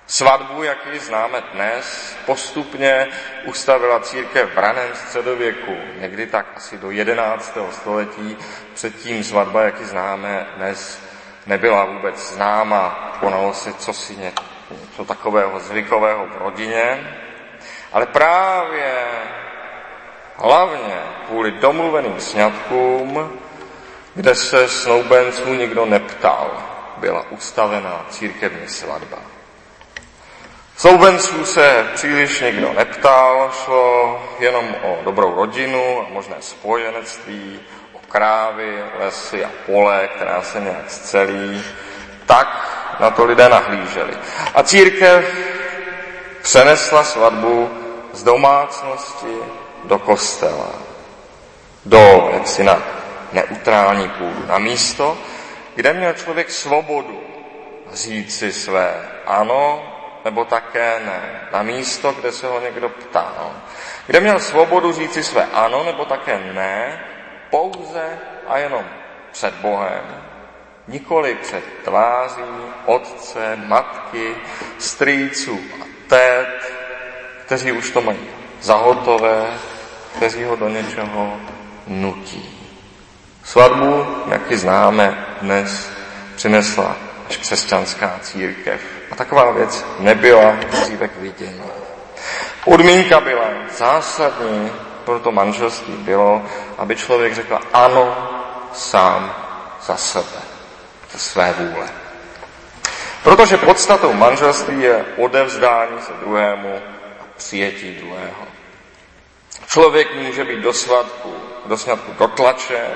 Svatbu, 0.07 0.63
jak 0.63 0.87
ji 0.93 0.99
známe 0.99 1.43
dnes, 1.53 2.17
postupně 2.27 3.09
ustavila 3.45 4.01
církev 4.01 4.55
v 4.55 4.59
raném 4.59 4.89
středověku, 4.95 5.77
někdy 6.01 6.27
tak 6.27 6.47
asi 6.57 6.79
do 6.79 6.91
11. 6.91 7.59
století. 7.71 8.37
Předtím 8.75 9.25
svatba, 9.25 9.63
jak 9.63 9.81
ji 9.81 9.87
známe 9.87 10.47
dnes, 10.57 11.03
nebyla 11.47 11.85
vůbec 11.85 12.33
známa, 12.33 13.17
konalo 13.21 13.55
se 13.55 13.73
cosi 13.75 14.17
něco 14.17 15.05
takového 15.05 15.61
zvykového 15.61 16.27
v 16.27 16.39
rodině, 16.39 17.15
ale 17.93 18.07
právě 18.07 19.05
hlavně 20.37 21.03
kvůli 21.27 21.51
domluveným 21.51 22.21
sňatkům, 22.21 23.41
kde 24.15 24.35
se 24.35 24.69
snoubenců 24.69 25.55
nikdo 25.55 25.87
neptal, 25.87 26.51
byla 26.97 27.25
ustavená 27.31 28.07
církevní 28.11 28.69
svatba. 28.69 29.19
Souvenců 30.77 31.45
se 31.45 31.87
příliš 31.95 32.41
nikdo 32.41 32.73
neptal, 32.73 33.51
šlo 33.65 34.23
jenom 34.39 34.75
o 34.83 34.99
dobrou 35.05 35.35
rodinu 35.35 36.01
a 36.01 36.13
možné 36.13 36.37
spojenectví, 36.41 37.61
o 37.93 37.99
krávy, 38.09 38.85
lesy 38.99 39.45
a 39.45 39.51
pole, 39.67 40.09
která 40.15 40.43
se 40.43 40.61
nějak 40.61 40.91
zcelí. 40.91 41.65
Tak 42.27 42.79
na 43.01 43.11
to 43.11 43.25
lidé 43.25 43.49
nahlíželi. 43.49 44.13
A 44.55 44.63
církev 44.63 45.35
přenesla 46.43 47.05
svatbu 47.05 47.80
z 48.13 48.23
domácnosti 48.23 49.37
do 49.85 49.99
kostela, 49.99 50.71
do 51.85 52.31
jaksi 52.33 52.65
na 52.65 52.83
neutrální 53.33 54.09
půdu, 54.09 54.47
na 54.47 54.59
místo, 54.59 55.19
kde 55.75 55.93
měl 55.93 56.13
člověk 56.13 56.51
svobodu 56.51 57.21
říct 57.93 58.39
si 58.39 58.53
své 58.53 59.09
ano 59.27 59.83
nebo 60.25 60.45
také 60.45 61.01
ne. 61.07 61.49
Na 61.53 61.63
místo, 61.63 62.13
kde 62.13 62.33
se 62.33 62.47
ho 62.47 62.61
někdo 62.61 62.89
ptal. 62.89 63.53
Kde 64.07 64.21
měl 64.21 64.41
svobodu 64.41 64.93
říci 64.93 65.23
své 65.23 65.47
ano 65.53 65.85
nebo 65.85 66.05
také 66.05 66.39
ne, 66.53 67.05
pouze 67.51 68.19
a 68.49 68.59
jenom 68.59 68.85
před 69.33 69.55
Bohem. 69.55 70.25
Nikoli 70.89 71.35
před 71.35 71.65
tváří 71.85 72.43
otce, 72.87 73.57
matky, 73.57 74.35
strýců 74.79 75.61
a 75.83 75.85
tét, 76.09 76.73
kteří 77.51 77.73
už 77.73 77.91
to 77.91 78.01
mají 78.01 78.19
zahotové, 78.61 79.47
kteří 80.17 80.45
ho 80.45 80.57
do 80.57 80.69
něčeho 80.69 81.37
nutí. 81.87 82.71
Svatbu, 83.45 84.07
jak 84.29 84.51
ji 84.51 84.57
známe 84.57 85.27
dnes, 85.43 85.91
přinesla 86.37 86.97
až 87.29 87.37
křesťanská 87.37 88.19
církev. 88.23 88.81
A 89.11 89.15
taková 89.15 89.51
věc 89.51 89.87
nebyla 89.99 90.57
dříve 90.71 91.09
k 91.09 91.17
vidění. 91.17 91.63
Podmínka 92.65 93.21
byla 93.21 93.47
zásadní 93.79 94.71
pro 95.05 95.21
to 95.21 95.33
manželství 95.33 95.95
bylo, 95.95 96.43
aby 96.79 96.97
člověk 96.97 97.35
řekl 97.35 97.59
ano 97.73 98.29
sám 98.73 99.35
za 99.83 99.97
sebe, 99.97 100.41
za 101.13 101.19
své 101.19 101.53
vůle. 101.53 101.89
Protože 103.23 103.57
podstatou 103.57 104.13
manželství 104.13 104.83
je 104.83 105.05
odevzdání 105.17 106.01
se 106.01 106.13
druhému 106.21 107.00
přijetí 107.41 107.97
druhého. 108.05 108.45
Člověk 109.67 110.15
může 110.15 110.45
být 110.45 110.61
do 110.61 110.73
svatku, 110.73 111.35
do 111.67 111.77
sňatku 111.77 112.13
dotlačen, 112.19 112.93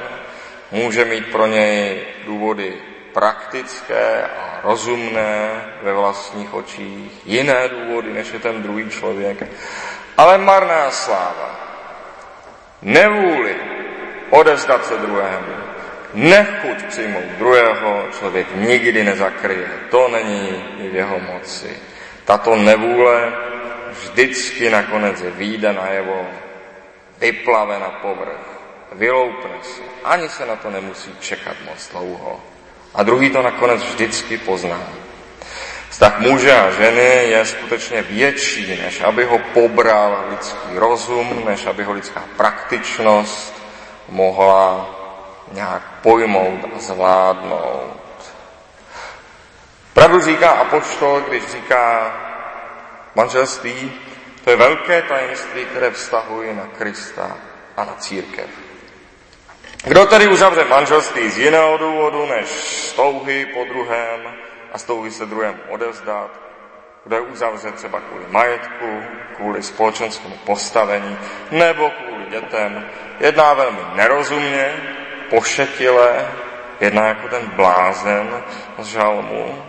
může 0.71 1.05
mít 1.05 1.33
pro 1.33 1.47
něj 1.47 2.05
důvody 2.27 2.77
praktické 3.13 4.23
a 4.23 4.61
rozumné 4.63 5.65
ve 5.83 5.93
vlastních 5.93 6.55
očích, 6.55 7.13
jiné 7.25 7.69
důvody, 7.69 8.13
než 8.13 8.33
je 8.33 8.39
ten 8.39 8.63
druhý 8.63 8.91
člověk, 8.91 9.49
ale 10.17 10.39
marná 10.39 10.91
sláva, 10.91 11.51
nevůli 12.83 13.57
odevzdat 14.31 14.87
se 14.87 14.97
druhému, 14.97 15.55
nechuť 16.15 16.85
přijmout 16.89 17.25
druhého 17.39 18.05
člověk 18.19 18.47
nikdy 18.55 19.05
nezakryje. 19.05 19.69
To 19.91 20.09
není 20.09 20.65
v 20.91 20.95
jeho 20.95 21.19
moci. 21.19 21.79
Tato 22.25 22.57
nevůle 22.57 23.33
vždycky 23.95 24.71
nakonec 24.71 25.23
vyjde 25.23 25.73
najevo, 25.73 26.27
vyplave 27.19 27.79
na 27.79 27.91
povrch, 27.91 28.47
vyloupne 28.93 29.51
se. 29.63 29.83
Ani 30.05 30.29
se 30.29 30.47
na 30.47 30.57
to 30.57 30.71
nemusí 30.71 31.17
čekat 31.21 31.57
moc 31.65 31.89
dlouho. 31.91 32.41
A 32.95 33.03
druhý 33.03 33.31
to 33.31 33.43
nakonec 33.43 33.83
vždycky 33.83 34.39
pozná. 34.39 34.81
Vztah 35.91 36.19
muže 36.21 36.53
a 36.53 36.71
ženy 36.71 37.31
je 37.31 37.47
skutečně 37.47 38.03
větší, 38.03 38.83
než 38.83 39.01
aby 39.01 39.25
ho 39.25 39.39
pobral 39.39 40.25
lidský 40.31 40.75
rozum, 40.75 41.43
než 41.47 41.67
aby 41.67 41.85
ho 41.85 41.93
lidská 41.93 42.25
praktičnost 42.37 43.63
mohla 44.09 44.91
nějak 45.53 45.83
pojmout 46.03 46.61
a 46.77 46.79
zvládnout. 46.79 48.01
Pravdu 49.93 50.21
říká 50.21 50.51
apoštol, 50.51 51.21
když 51.21 51.47
říká 51.47 52.13
manželství, 53.15 53.93
to 54.45 54.51
je 54.51 54.57
velké 54.57 55.03
tajemství, 55.03 55.65
které 55.65 55.91
vztahuje 55.91 56.55
na 56.55 56.67
Krista 56.79 57.37
a 57.77 57.85
na 57.85 57.95
církev. 57.95 58.47
Kdo 59.85 60.07
tedy 60.07 60.29
uzavře 60.29 60.65
manželství 60.65 61.31
z 61.31 61.39
jiného 61.39 61.77
důvodu, 61.77 62.27
než 62.27 62.49
stouhy 62.91 63.47
po 63.47 63.65
druhém 63.65 64.21
a 64.73 64.79
stouhy 64.79 65.11
se 65.11 65.27
druhému 65.27 65.59
odevzdat, 65.69 66.31
kdo 67.05 67.17
je 67.17 67.23
uzavře 67.23 67.73
třeba 67.73 68.01
kvůli 68.01 68.25
majetku, 68.29 69.03
kvůli 69.37 69.63
společenskému 69.63 70.37
postavení 70.37 71.19
nebo 71.51 71.91
kvůli 71.91 72.27
dětem, 72.31 72.89
jedná 73.21 73.55
velmi 73.55 73.81
nerozumně, 73.95 74.75
pošetile, 75.31 76.29
jedná 76.81 77.07
jako 77.07 77.29
ten 77.29 77.47
blázen 77.47 78.43
z 78.79 78.87
žalmu 78.87 79.63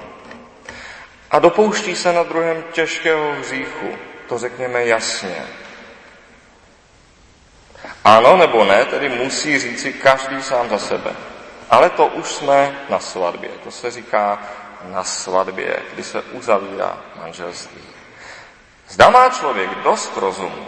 a 1.36 1.39
dopouští 1.39 1.96
se 1.96 2.13
na 2.13 2.24
druhém 2.24 2.63
těžkého 2.72 3.34
hříchu. 3.34 3.98
To 4.27 4.38
řekněme 4.38 4.86
jasně. 4.86 5.46
Ano 8.04 8.38
nebo 8.38 8.65
ne, 8.65 8.86
tedy 8.86 9.10
musí 9.10 9.60
říci 9.60 9.94
každý 9.94 10.42
sám 10.42 10.70
za 10.70 10.77
sebe. 10.77 11.12
Ale 11.70 11.89
to 11.89 12.08
už 12.08 12.25
jsme 12.25 12.75
na 12.89 13.00
svatbě. 13.00 13.50
To 13.63 13.72
se 13.72 13.92
říká 13.92 14.39
na 14.84 15.04
svatbě, 15.04 15.80
kdy 15.94 16.04
se 16.04 16.22
uzavírá 16.22 16.98
manželství. 17.15 17.82
Zda 18.89 19.10
má 19.10 19.30
člověk 19.30 19.70
dost 19.75 20.18
rozumu, 20.18 20.68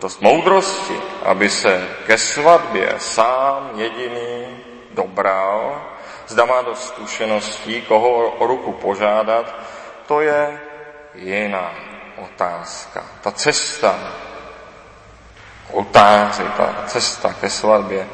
dost 0.00 0.20
moudrosti, 0.20 1.00
aby 1.22 1.50
se 1.50 1.88
ke 2.06 2.18
svatbě 2.18 2.94
sám 2.98 3.70
jediný 3.74 4.58
dobral, 4.90 5.82
zda 6.26 6.44
má 6.44 6.62
dost 6.62 6.88
zkušeností, 6.88 7.82
koho 7.82 8.30
o 8.30 8.46
ruku 8.46 8.72
požádat, 8.72 9.54
to 10.06 10.20
je 10.20 10.60
jiná 11.14 11.70
otázka. 12.16 13.04
Ta 13.20 13.30
cesta 13.30 13.98
oltáři, 15.70 16.42
ta 16.56 16.74
cesta 16.86 17.32
ke 17.40 17.50
svatbě, 17.50 18.06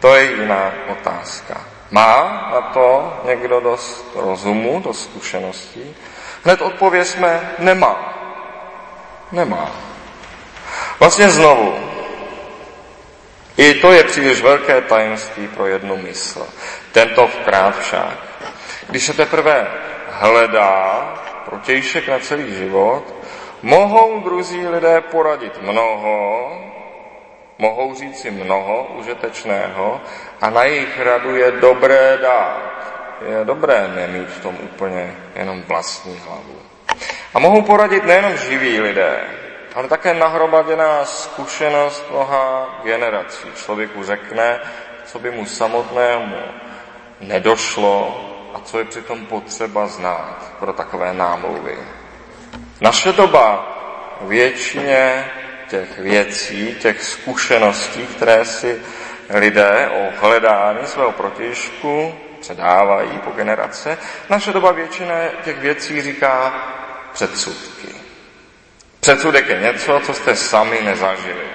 to 0.00 0.14
je 0.14 0.24
jiná 0.24 0.72
otázka. 0.88 1.60
Má 1.90 2.48
na 2.54 2.60
to 2.60 3.20
někdo 3.24 3.60
dost 3.60 4.12
rozumu, 4.14 4.80
dost 4.80 5.04
zkušeností? 5.04 5.96
Hned 6.44 6.62
odpověsme, 6.62 7.50
nemá. 7.58 8.14
Nemá. 9.32 9.70
Vlastně 11.00 11.30
znovu, 11.30 11.90
i 13.56 13.74
to 13.74 13.92
je 13.92 14.04
příliš 14.04 14.42
velké 14.42 14.80
tajemství 14.80 15.48
pro 15.48 15.66
jednu 15.66 15.96
mysl. 15.96 16.46
Tento 16.92 17.26
vkrát 17.26 17.78
však. 17.78 18.16
Když 18.86 19.06
se 19.06 19.12
teprve 19.12 19.66
hledá 20.10 21.14
protějšek 21.50 22.08
na 22.08 22.18
celý 22.18 22.54
život, 22.54 23.14
mohou 23.62 24.20
druzí 24.20 24.68
lidé 24.68 25.00
poradit 25.00 25.62
mnoho, 25.62 26.50
mohou 27.58 27.94
říci 27.94 28.30
mnoho 28.30 28.86
užitečného 28.98 30.00
a 30.40 30.50
na 30.50 30.64
jejich 30.64 31.00
radu 31.00 31.36
je 31.36 31.50
dobré 31.50 32.18
dát. 32.22 32.70
Je 33.28 33.44
dobré 33.44 33.88
nemít 33.94 34.28
v 34.28 34.42
tom 34.42 34.56
úplně 34.62 35.16
jenom 35.36 35.62
vlastní 35.62 36.20
hlavu. 36.26 36.56
A 37.34 37.38
mohou 37.38 37.62
poradit 37.62 38.04
nejenom 38.04 38.36
živí 38.36 38.80
lidé, 38.80 39.20
ale 39.74 39.88
také 39.88 40.14
nahromaděná 40.14 41.04
zkušenost 41.04 42.10
mnoha 42.10 42.80
generací. 42.84 43.48
Člověku 43.64 44.04
řekne, 44.04 44.60
co 45.04 45.18
by 45.18 45.30
mu 45.30 45.46
samotnému 45.46 46.36
nedošlo 47.20 48.29
a 48.54 48.60
co 48.60 48.78
je 48.78 48.84
přitom 48.84 49.26
potřeba 49.26 49.86
znát 49.86 50.52
pro 50.58 50.72
takové 50.72 51.12
námluvy. 51.12 51.78
Naše 52.80 53.12
doba 53.12 53.76
většině 54.20 55.30
těch 55.68 55.98
věcí, 55.98 56.74
těch 56.80 57.02
zkušeností, 57.02 58.06
které 58.06 58.44
si 58.44 58.82
lidé 59.30 59.88
o 59.88 60.20
hledání 60.20 60.86
svého 60.86 61.12
protěžku 61.12 62.14
předávají 62.40 63.18
po 63.18 63.30
generace, 63.30 63.98
naše 64.30 64.52
doba 64.52 64.72
většina 64.72 65.14
těch 65.44 65.58
věcí 65.58 66.02
říká 66.02 66.54
předsudky. 67.12 67.88
Předsudek 69.00 69.48
je 69.48 69.60
něco, 69.60 70.00
co 70.06 70.14
jste 70.14 70.36
sami 70.36 70.80
nezažili. 70.82 71.46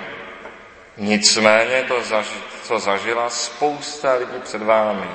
Nicméně 0.98 1.84
to, 1.88 2.02
co 2.64 2.80
zažila 2.80 3.30
spousta 3.30 4.14
lidí 4.14 4.40
před 4.44 4.62
vámi. 4.62 5.10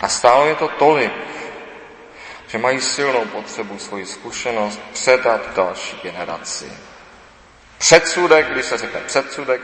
A 0.00 0.08
stálo 0.08 0.46
je 0.46 0.54
to 0.54 0.68
tolik, 0.68 1.12
že 2.46 2.58
mají 2.58 2.80
silnou 2.80 3.24
potřebu 3.24 3.78
svoji 3.78 4.06
zkušenost 4.06 4.80
předat 4.92 5.54
další 5.54 6.00
generaci. 6.02 6.72
Předsudek, 7.78 8.46
když 8.50 8.66
se 8.66 8.78
řekne 8.78 9.00
předsudek, 9.00 9.60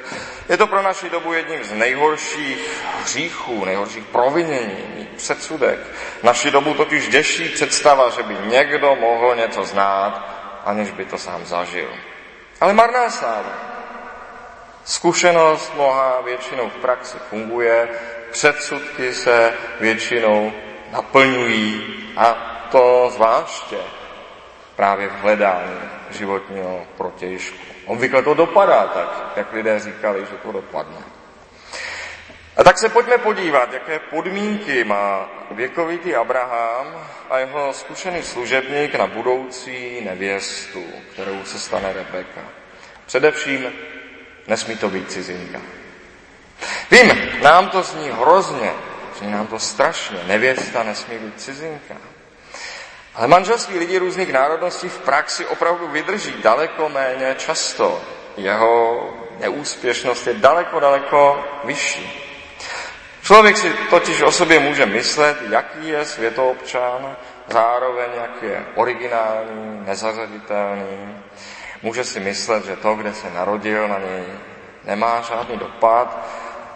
je 0.49 0.57
to 0.57 0.67
pro 0.67 0.83
naši 0.83 1.11
dobu 1.11 1.33
jedním 1.33 1.65
z 1.65 1.73
nejhorších 1.73 2.85
hříchů, 3.01 3.65
nejhorších 3.65 4.05
provinění, 4.05 5.09
předsudek. 5.17 5.79
Naši 6.23 6.51
dobu 6.51 6.75
totiž 6.75 7.09
děší 7.09 7.49
představa, 7.49 8.11
že 8.11 8.23
by 8.23 8.37
někdo 8.47 8.97
mohl 8.97 9.37
něco 9.37 9.65
znát, 9.65 10.29
aniž 10.65 10.91
by 10.91 11.05
to 11.05 11.19
sám 11.19 11.47
zažil. 11.47 11.89
Ale 12.61 12.73
marná 12.73 13.11
sláva. 13.11 13.53
Zkušenost 14.85 15.75
mnoha 15.75 16.21
většinou 16.21 16.69
v 16.69 16.77
praxi 16.77 17.19
funguje, 17.31 17.89
předsudky 18.35 19.15
se 19.15 19.55
většinou 19.81 20.53
naplňují 20.93 21.83
a 22.17 22.35
to 22.71 23.11
zvláště 23.15 23.77
právě 24.77 25.09
v 25.09 25.21
hledání 25.21 25.81
životního 26.11 26.87
protějšku. 26.97 27.57
Obvykle 27.87 28.23
to 28.23 28.35
dopadá 28.35 28.87
tak, 28.87 29.33
jak 29.37 29.53
lidé 29.53 29.81
říkali, 29.81 30.21
že 30.21 30.37
to 30.43 30.53
dopadne. 30.53 30.97
A 32.57 32.65
tak 32.65 32.79
se 32.79 32.89
pojďme 32.89 33.19
podívat, 33.19 33.73
jaké 33.73 33.99
podmínky 33.99 34.85
má 34.85 35.29
věkovitý 35.51 36.15
Abraham 36.15 36.87
a 37.31 37.39
jeho 37.39 37.73
zkušený 37.73 38.23
služebník 38.23 38.95
na 38.95 39.07
budoucí 39.07 40.01
nevěstu, 40.05 40.85
kterou 41.13 41.45
se 41.45 41.59
stane 41.59 41.93
Rebeka. 41.93 42.41
Především 43.07 43.73
nesmí 44.47 44.77
to 44.77 44.89
být 44.89 45.11
cizinka. 45.11 45.61
Vím, 46.91 47.31
nám 47.43 47.69
to 47.69 47.83
zní 47.83 48.11
hrozně, 48.11 48.73
zní 49.19 49.33
nám 49.33 49.47
to 49.47 49.59
strašně, 49.59 50.19
nevěsta 50.27 50.83
nesmí 50.83 51.19
být 51.19 51.41
cizinka. 51.41 51.95
Ale 53.15 53.29
manželství 53.29 53.79
lidí 53.79 53.99
různých 53.99 54.33
národností 54.33 54.89
v 54.89 54.99
praxi 54.99 55.47
opravdu 55.47 55.89
vydrží 55.89 56.35
daleko 56.43 56.89
méně 56.89 57.35
často. 57.39 58.01
Jeho 58.37 59.11
neúspěšnost 59.41 60.27
je 60.27 60.35
daleko, 60.35 60.81
daleko 60.81 61.45
vyšší. 61.65 62.21
Člověk 63.23 63.57
si 63.57 63.73
totiž 63.91 64.23
o 64.23 64.33
sobě 64.33 64.61
může 64.61 64.87
myslet, 64.87 65.39
jaký 65.51 65.89
je 65.89 66.05
světoobčan, 66.05 67.17
zároveň 67.49 68.11
jak 68.15 68.43
je 68.43 68.65
originální, 68.75 69.83
nezařaditelný. 69.87 71.23
Může 71.83 72.05
si 72.05 72.21
myslet, 72.21 72.65
že 72.65 72.77
to, 72.77 72.95
kde 72.95 73.15
se 73.15 73.31
narodil, 73.31 73.89
na 73.89 73.99
něj 73.99 74.25
nemá 74.85 75.21
žádný 75.21 75.57
dopad, 75.57 76.27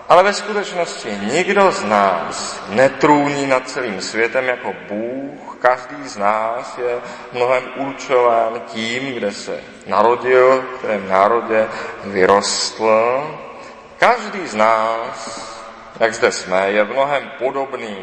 ale 0.09 0.23
ve 0.23 0.33
skutečnosti 0.33 1.19
nikdo 1.23 1.73
z 1.73 1.85
nás 1.85 2.63
netrůní 2.69 3.47
nad 3.47 3.69
celým 3.69 4.01
světem 4.01 4.45
jako 4.45 4.75
Bůh. 4.89 5.57
Každý 5.61 6.09
z 6.09 6.17
nás 6.17 6.79
je 6.79 6.99
mnohem 7.33 7.63
určován 7.77 8.61
tím, 8.67 9.15
kde 9.15 9.33
se 9.33 9.61
narodil, 9.87 10.65
v 10.75 10.79
kterém 10.79 11.09
národě 11.09 11.69
vyrostl. 12.05 13.27
Každý 13.99 14.47
z 14.47 14.55
nás, 14.55 15.41
jak 16.01 16.15
zde 16.15 16.33
jsme, 16.33 16.71
je 16.71 16.85
mnohem 16.85 17.31
podobný 17.39 17.97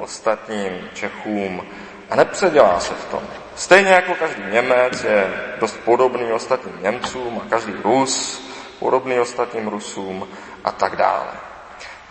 ostatním 0.00 0.88
Čechům 0.94 1.66
a 2.10 2.16
nepředělá 2.16 2.80
se 2.80 2.94
v 2.94 3.04
tom. 3.04 3.22
Stejně 3.56 3.90
jako 3.90 4.14
každý 4.14 4.42
Němec 4.50 5.04
je 5.04 5.34
dost 5.60 5.76
podobný 5.84 6.32
ostatním 6.32 6.82
Němcům 6.82 7.42
a 7.46 7.50
každý 7.50 7.72
Rus 7.84 8.42
podobný 8.82 9.20
ostatním 9.20 9.68
Rusům 9.68 10.28
a 10.64 10.72
tak 10.72 10.96
dále. 10.96 11.32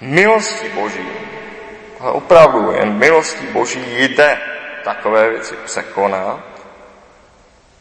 Milostí 0.01 0.69
Boží, 0.69 1.09
ale 1.99 2.11
opravdu 2.11 2.71
jen 2.71 2.93
milostí 2.93 3.47
Boží 3.47 3.83
jde 3.97 4.41
takové 4.83 5.29
věci 5.29 5.55
překonat, 5.65 6.39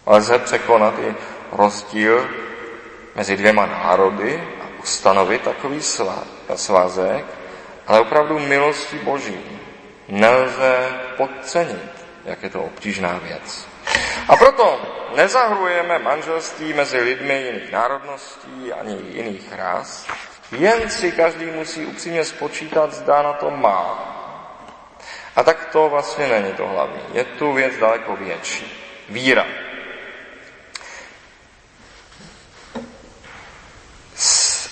ale 0.06 0.18
lze 0.18 0.38
překonat 0.38 0.94
i 0.98 1.14
rozdíl 1.52 2.28
mezi 3.14 3.36
dvěma 3.36 3.66
národy 3.66 4.42
a 4.60 4.80
ustanovit 4.82 5.42
takový 5.42 5.80
svazek, 6.54 7.24
ale 7.86 8.00
opravdu 8.00 8.38
milostí 8.38 8.98
Boží 8.98 9.40
nelze 10.08 10.88
podcenit, 11.16 11.90
jak 12.24 12.42
je 12.42 12.50
to 12.50 12.62
obtížná 12.62 13.20
věc. 13.22 13.69
A 14.28 14.36
proto 14.36 14.80
nezahrujeme 15.16 15.98
manželství 15.98 16.72
mezi 16.72 17.00
lidmi 17.00 17.42
jiných 17.42 17.72
národností 17.72 18.72
ani 18.72 18.98
jiných 19.08 19.52
ras, 19.56 20.06
jen 20.52 20.90
si 20.90 21.12
každý 21.12 21.46
musí 21.46 21.86
upřímně 21.86 22.24
spočítat, 22.24 22.92
zda 22.92 23.22
na 23.22 23.32
to 23.32 23.50
má. 23.50 24.16
A 25.36 25.42
tak 25.42 25.68
to 25.72 25.88
vlastně 25.88 26.26
není 26.28 26.52
to 26.52 26.66
hlavní. 26.66 27.02
Je 27.12 27.24
tu 27.24 27.52
věc 27.52 27.76
daleko 27.76 28.16
větší. 28.16 28.86
Víra. 29.08 29.46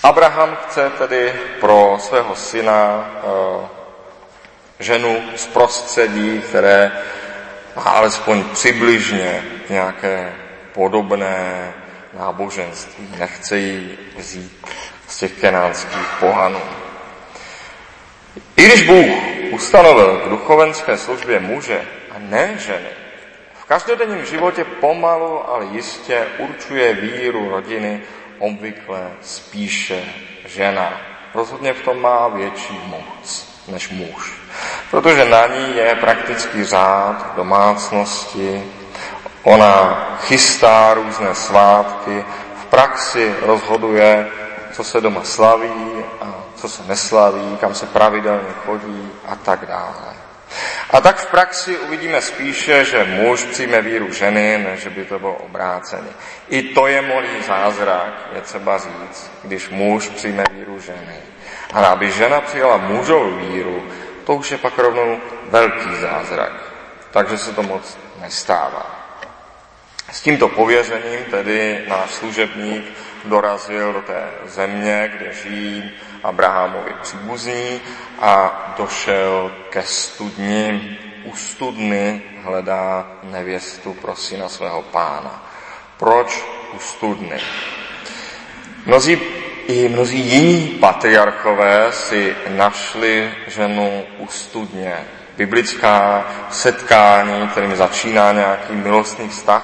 Abraham 0.03 0.55
chce 0.55 0.89
tedy 0.89 1.33
pro 1.59 1.97
svého 1.99 2.35
syna 2.35 3.09
eh, 3.15 3.67
ženu 4.79 5.23
z 5.35 5.47
prostředí, 5.47 6.41
které 6.41 6.91
má 7.75 7.83
alespoň 7.83 8.43
přibližně 8.43 9.43
nějaké 9.69 10.33
podobné 10.73 11.73
náboženství. 12.13 13.07
Nechce 13.19 13.57
ji 13.57 13.99
vzít 14.17 14.67
z 15.07 15.17
těch 15.17 15.31
kenánských 15.31 16.07
pohanů. 16.19 16.61
I 18.57 18.65
když 18.65 18.87
Bůh 18.87 19.09
ustanovil 19.51 20.17
k 20.17 20.29
duchovenské 20.29 20.97
službě 20.97 21.39
muže 21.39 21.81
a 22.11 22.15
ne 22.19 22.55
ženy, 22.57 22.89
v 23.61 23.65
každodenním 23.65 24.25
životě 24.25 24.63
pomalu, 24.63 25.49
ale 25.49 25.65
jistě 25.65 26.27
určuje 26.37 26.93
víru 26.93 27.49
rodiny 27.49 28.01
obvykle 28.39 29.11
spíše 29.21 30.03
žena. 30.45 31.01
Rozhodně 31.33 31.73
v 31.73 31.81
tom 31.81 32.01
má 32.01 32.27
větší 32.27 32.79
moc 32.85 33.48
než 33.71 33.89
muž. 33.89 34.33
Protože 34.91 35.25
na 35.25 35.47
ní 35.47 35.75
je 35.75 35.95
praktický 35.95 36.63
řád 36.63 37.35
domácnosti, 37.35 38.63
ona 39.43 40.07
chystá 40.21 40.93
různé 40.93 41.35
svátky, 41.35 42.25
v 42.61 42.65
praxi 42.65 43.35
rozhoduje, 43.41 44.27
co 44.71 44.83
se 44.83 45.01
doma 45.01 45.23
slaví 45.23 46.03
a 46.21 46.33
co 46.55 46.69
se 46.69 46.83
neslaví, 46.87 47.57
kam 47.61 47.75
se 47.75 47.85
pravidelně 47.85 48.53
chodí 48.65 49.11
a 49.27 49.35
tak 49.35 49.65
dále. 49.65 50.19
A 50.89 51.01
tak 51.01 51.17
v 51.17 51.25
praxi 51.25 51.77
uvidíme 51.77 52.21
spíše, 52.21 52.85
že 52.85 53.03
muž 53.03 53.43
přijme 53.43 53.81
víru 53.81 54.13
ženy, 54.13 54.57
než 54.57 54.87
by 54.87 55.05
to 55.05 55.19
bylo 55.19 55.33
obráceně. 55.33 56.09
I 56.49 56.61
to 56.61 56.87
je 56.87 57.01
molý 57.01 57.43
zázrak, 57.47 58.29
je 58.35 58.41
třeba 58.41 58.77
říct, 58.77 59.31
když 59.43 59.69
muž 59.69 60.07
přijme 60.07 60.43
víru 60.51 60.79
ženy. 60.79 61.17
A 61.73 61.85
aby 61.85 62.11
žena 62.11 62.41
přijala 62.41 62.77
mužovou 62.77 63.31
víru, 63.31 63.83
to 64.23 64.35
už 64.35 64.51
je 64.51 64.57
pak 64.57 64.79
rovnou 64.79 65.17
velký 65.49 65.95
zázrak. 66.01 66.51
Takže 67.11 67.37
se 67.37 67.53
to 67.53 67.63
moc 67.63 67.97
nestává. 68.21 68.99
S 70.11 70.21
tímto 70.21 70.47
pověřením 70.47 71.19
tedy 71.31 71.85
náš 71.87 72.09
služebník 72.09 72.85
dorazil 73.25 73.93
do 73.93 74.01
té 74.01 74.29
země, 74.45 75.11
kde 75.17 75.33
žijí 75.33 75.91
Abrahamovi 76.23 76.93
příbuzní 77.01 77.81
a 78.19 78.63
došel 78.77 79.51
ke 79.69 79.83
studni. 79.83 80.97
U 81.23 81.35
studny 81.35 82.21
hledá 82.43 83.07
nevěstu 83.23 83.93
pro 83.93 84.15
syna 84.15 84.49
svého 84.49 84.81
pána. 84.81 85.51
Proč 85.97 86.43
u 86.73 86.79
studny? 86.79 87.39
Mnozí 88.85 89.21
i 89.69 89.89
mnozí 89.89 90.19
jiní 90.19 90.67
patriarchové 90.67 91.91
si 91.91 92.35
našli 92.47 93.33
ženu 93.47 94.03
u 94.17 94.27
studně. 94.27 95.07
Biblická 95.37 96.25
setkání, 96.49 97.47
kterým 97.47 97.75
začíná 97.75 98.31
nějaký 98.31 98.73
milostný 98.73 99.29
vztah, 99.29 99.63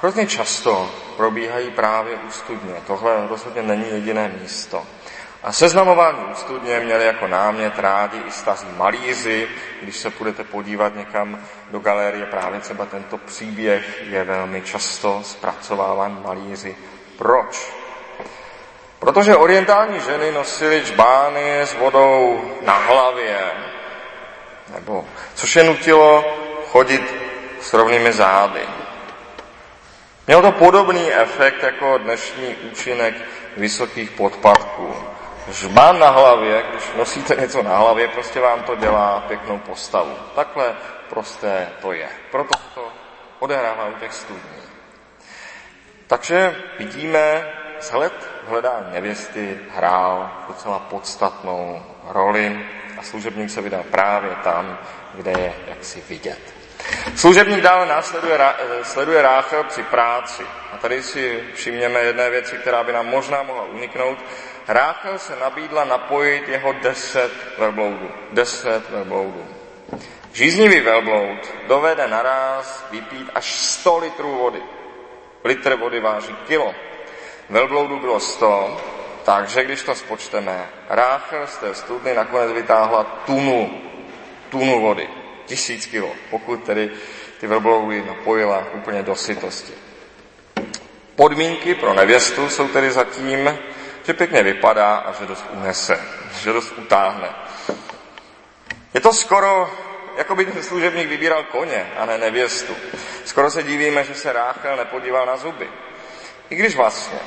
hrozně 0.00 0.26
často 0.26 0.90
probíhají 1.16 1.70
právě 1.70 2.16
u 2.28 2.30
studně. 2.30 2.74
Tohle 2.86 3.28
rozhodně 3.28 3.62
není 3.62 3.84
jediné 3.90 4.32
místo. 4.42 4.82
A 5.42 5.52
seznamování 5.52 6.18
u 6.32 6.34
studně 6.34 6.80
měli 6.80 7.04
jako 7.04 7.26
námět 7.26 7.78
rádi 7.78 8.18
i 8.28 8.30
staří 8.30 8.66
malíři. 8.76 9.48
Když 9.82 9.96
se 9.96 10.10
budete 10.10 10.44
podívat 10.44 10.96
někam 10.96 11.38
do 11.70 11.78
galerie, 11.78 12.26
právě 12.26 12.60
třeba 12.60 12.86
tento 12.86 13.18
příběh 13.18 14.02
je 14.10 14.24
velmi 14.24 14.62
často 14.62 15.20
zpracováván 15.24 16.22
malíři. 16.24 16.76
Proč? 17.18 17.83
Protože 19.04 19.36
orientální 19.36 20.00
ženy 20.00 20.32
nosily 20.32 20.82
čbány 20.84 21.60
s 21.60 21.74
vodou 21.74 22.40
na 22.62 22.72
hlavě, 22.72 23.38
nebo 24.74 25.04
což 25.34 25.56
je 25.56 25.64
nutilo 25.64 26.24
chodit 26.70 27.14
s 27.60 27.74
rovnými 27.74 28.12
zády. 28.12 28.60
Mělo 30.26 30.42
to 30.42 30.52
podobný 30.52 31.12
efekt 31.12 31.62
jako 31.62 31.98
dnešní 31.98 32.56
účinek 32.56 33.14
vysokých 33.56 34.10
podpadků. 34.10 34.94
Žbán 35.48 35.98
na 35.98 36.10
hlavě, 36.10 36.64
když 36.70 36.84
nosíte 36.96 37.34
něco 37.34 37.62
na 37.62 37.78
hlavě, 37.78 38.08
prostě 38.08 38.40
vám 38.40 38.62
to 38.62 38.76
dělá 38.76 39.24
pěknou 39.28 39.58
postavu. 39.58 40.16
Takhle 40.34 40.76
prosté 41.08 41.68
to 41.82 41.92
je. 41.92 42.08
Proto 42.30 42.58
to 42.74 42.92
odehrává 43.38 43.86
u 43.86 43.92
těch 44.00 44.12
studní. 44.12 44.62
Takže 46.06 46.56
vidíme, 46.78 47.52
vzhled 47.84 48.12
hledání 48.48 48.86
nevěsty 48.92 49.60
hrál 49.70 50.30
docela 50.48 50.78
podstatnou 50.78 51.82
roli 52.08 52.66
a 52.98 53.02
služebník 53.02 53.50
se 53.50 53.60
vydal 53.60 53.82
právě 53.90 54.30
tam, 54.44 54.78
kde 55.14 55.30
je 55.30 55.54
jaksi 55.66 56.02
vidět. 56.08 56.54
Služebník 57.16 57.60
dále 57.60 57.86
následuje, 57.86 58.38
sleduje 58.82 59.22
Ráchel 59.22 59.64
při 59.64 59.82
práci. 59.82 60.42
A 60.72 60.76
tady 60.76 61.02
si 61.02 61.44
všimněme 61.54 62.00
jedné 62.00 62.30
věci, 62.30 62.56
která 62.56 62.84
by 62.84 62.92
nám 62.92 63.06
možná 63.06 63.42
mohla 63.42 63.64
uniknout. 63.64 64.18
Ráchel 64.68 65.18
se 65.18 65.36
nabídla 65.36 65.84
napojit 65.84 66.48
jeho 66.48 66.72
deset 66.72 67.32
velbloudů. 67.58 68.10
Deset 68.32 68.90
velbloudů. 68.90 69.46
Žíznivý 70.32 70.80
velbloud 70.80 71.54
dovede 71.66 72.08
naraz 72.08 72.86
vypít 72.90 73.30
až 73.34 73.54
100 73.54 73.98
litrů 73.98 74.38
vody. 74.38 74.62
Litr 75.44 75.74
vody 75.76 76.00
váží 76.00 76.36
kilo. 76.46 76.74
Velbloudů 77.50 77.98
bylo 77.98 78.20
100, 78.20 78.80
takže 79.24 79.64
když 79.64 79.82
to 79.82 79.94
spočteme, 79.94 80.68
Ráchel 80.88 81.46
z 81.46 81.56
té 81.56 81.74
studny 81.74 82.14
nakonec 82.14 82.52
vytáhla 82.52 83.04
tunu, 83.04 83.80
tunu 84.50 84.80
vody 84.80 85.08
tisíc 85.46 85.86
kilo, 85.86 86.12
pokud 86.30 86.64
tedy 86.64 86.90
ty 87.40 87.46
velbloudy 87.46 88.04
napojila 88.06 88.66
úplně 88.72 89.02
do 89.02 89.16
sytosti. 89.16 89.72
Podmínky 91.16 91.74
pro 91.74 91.94
nevěstu 91.94 92.48
jsou 92.48 92.68
tedy 92.68 92.90
zatím, 92.90 93.58
že 94.06 94.14
pěkně 94.14 94.42
vypadá 94.42 94.96
a 94.96 95.12
že 95.12 95.26
dost 95.26 95.44
unese, 95.50 96.00
že 96.42 96.52
dost 96.52 96.72
utáhne. 96.78 97.28
Je 98.94 99.00
to 99.00 99.12
skoro, 99.12 99.70
jako 100.16 100.36
by 100.36 100.44
ten 100.46 100.62
služebník 100.62 101.08
vybíral 101.08 101.42
koně 101.42 101.92
a 101.98 102.06
ne 102.06 102.18
nevěstu. 102.18 102.76
Skoro 103.24 103.50
se 103.50 103.62
divíme, 103.62 104.04
že 104.04 104.14
se 104.14 104.32
Ráchel 104.32 104.76
nepodíval 104.76 105.26
na 105.26 105.36
zuby. 105.36 105.68
I 106.54 106.56
když 106.56 106.76
vlastně, 106.76 107.18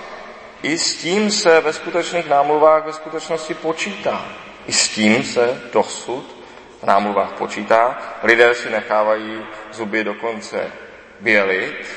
i 0.63 0.77
s 0.77 0.97
tím 0.97 1.31
se 1.31 1.61
ve 1.61 1.73
skutečných 1.73 2.29
námluvách 2.29 2.85
ve 2.85 2.93
skutečnosti 2.93 3.53
počítá. 3.53 4.25
I 4.67 4.73
s 4.73 4.89
tím 4.89 5.23
se 5.23 5.61
dosud 5.73 6.35
v 6.81 6.85
námluvách 6.85 7.31
počítá. 7.31 7.97
Lidé 8.23 8.55
si 8.55 8.69
nechávají 8.69 9.45
zuby 9.71 10.03
dokonce 10.03 10.71
bělit, 11.19 11.87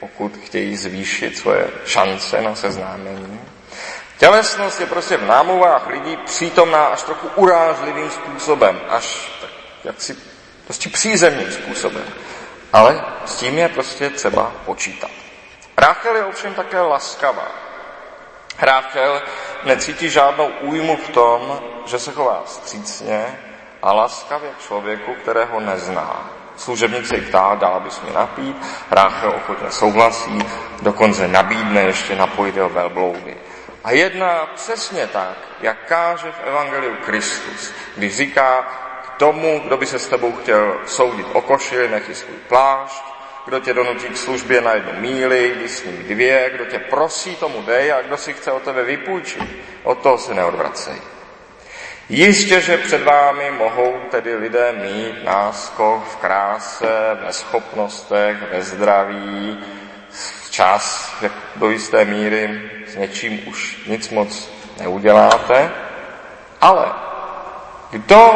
pokud 0.00 0.36
chtějí 0.36 0.76
zvýšit 0.76 1.38
svoje 1.38 1.70
šance 1.86 2.42
na 2.42 2.54
seznámení. 2.54 3.40
Tělesnost 4.18 4.80
je 4.80 4.86
prostě 4.86 5.16
v 5.16 5.26
námluvách 5.26 5.86
lidí 5.86 6.16
přítomná 6.16 6.86
až 6.86 7.02
trochu 7.02 7.28
urážlivým 7.36 8.10
způsobem, 8.10 8.80
až 8.88 9.32
tak 9.40 9.50
jaksi 9.84 10.16
prostě 10.64 10.88
přízemním 10.88 11.52
způsobem. 11.52 12.04
Ale 12.72 13.04
s 13.26 13.34
tím 13.34 13.58
je 13.58 13.68
prostě 13.68 14.10
třeba 14.10 14.52
počítat. 14.66 15.10
Ráchel 15.78 16.16
je 16.16 16.24
ovšem 16.24 16.54
také 16.54 16.80
laskavá. 16.80 17.48
Ráchel 18.58 19.22
necítí 19.64 20.10
žádnou 20.10 20.46
újmu 20.60 20.96
v 20.96 21.08
tom, 21.08 21.60
že 21.86 21.98
se 21.98 22.12
chová 22.12 22.42
střícně, 22.46 23.38
a 23.82 23.92
laskavě 23.92 24.50
člověku, 24.66 25.14
kterého 25.14 25.60
nezná. 25.60 26.30
Služebník 26.56 27.06
se 27.06 27.16
jí 27.16 27.22
ptá, 27.22 27.54
dala 27.54 27.80
bys 27.80 28.00
mi 28.00 28.10
napít, 28.10 28.56
Ráchel 28.90 29.30
ochotně 29.30 29.70
souhlasí, 29.70 30.38
dokonce 30.82 31.28
nabídne 31.28 31.82
ještě 31.82 32.16
napojit 32.16 32.56
jeho 32.56 32.68
velbloudy. 32.68 33.36
A 33.84 33.90
jedná 33.90 34.46
přesně 34.54 35.06
tak, 35.06 35.36
jak 35.60 35.86
káže 35.86 36.32
v 36.32 36.40
Evangeliu 36.46 36.96
Kristus, 36.96 37.72
když 37.96 38.16
říká 38.16 38.62
k 39.02 39.10
tomu, 39.18 39.60
kdo 39.64 39.76
by 39.76 39.86
se 39.86 39.98
s 39.98 40.08
tebou 40.08 40.32
chtěl 40.32 40.76
soudit 40.86 41.26
o 41.32 41.40
koši, 41.40 41.88
nechy 41.88 42.14
svůj 42.14 42.36
plášť, 42.48 43.04
kdo 43.48 43.60
tě 43.60 43.74
donutí 43.74 44.08
k 44.08 44.16
službě 44.16 44.60
na 44.60 44.72
jednu 44.72 44.92
míli, 45.00 45.54
jdi 45.56 45.68
s 45.68 45.84
ním 45.84 45.96
dvě, 45.96 46.50
kdo 46.54 46.64
tě 46.64 46.78
prosí, 46.78 47.36
tomu 47.36 47.62
dej 47.62 47.92
a 47.92 48.02
kdo 48.02 48.16
si 48.16 48.32
chce 48.32 48.52
o 48.52 48.60
tebe 48.60 48.84
vypůjčit, 48.84 49.42
od 49.82 49.98
toho 49.98 50.18
se 50.18 50.34
neodvracej. 50.34 50.94
Jistě, 52.08 52.60
že 52.60 52.78
před 52.78 53.02
vámi 53.02 53.50
mohou 53.50 54.00
tedy 54.10 54.36
lidé 54.36 54.72
mít 54.72 55.24
náskok 55.24 56.04
v 56.04 56.16
kráse, 56.16 57.18
ve 57.24 57.32
schopnostech, 57.32 58.36
ve 58.52 58.62
zdraví, 58.62 59.58
čas 60.50 61.14
do 61.56 61.70
jisté 61.70 62.04
míry 62.04 62.70
s 62.86 62.96
něčím 62.96 63.48
už 63.48 63.78
nic 63.86 64.10
moc 64.10 64.50
neuděláte, 64.80 65.70
ale 66.60 66.92
kdo 67.90 68.32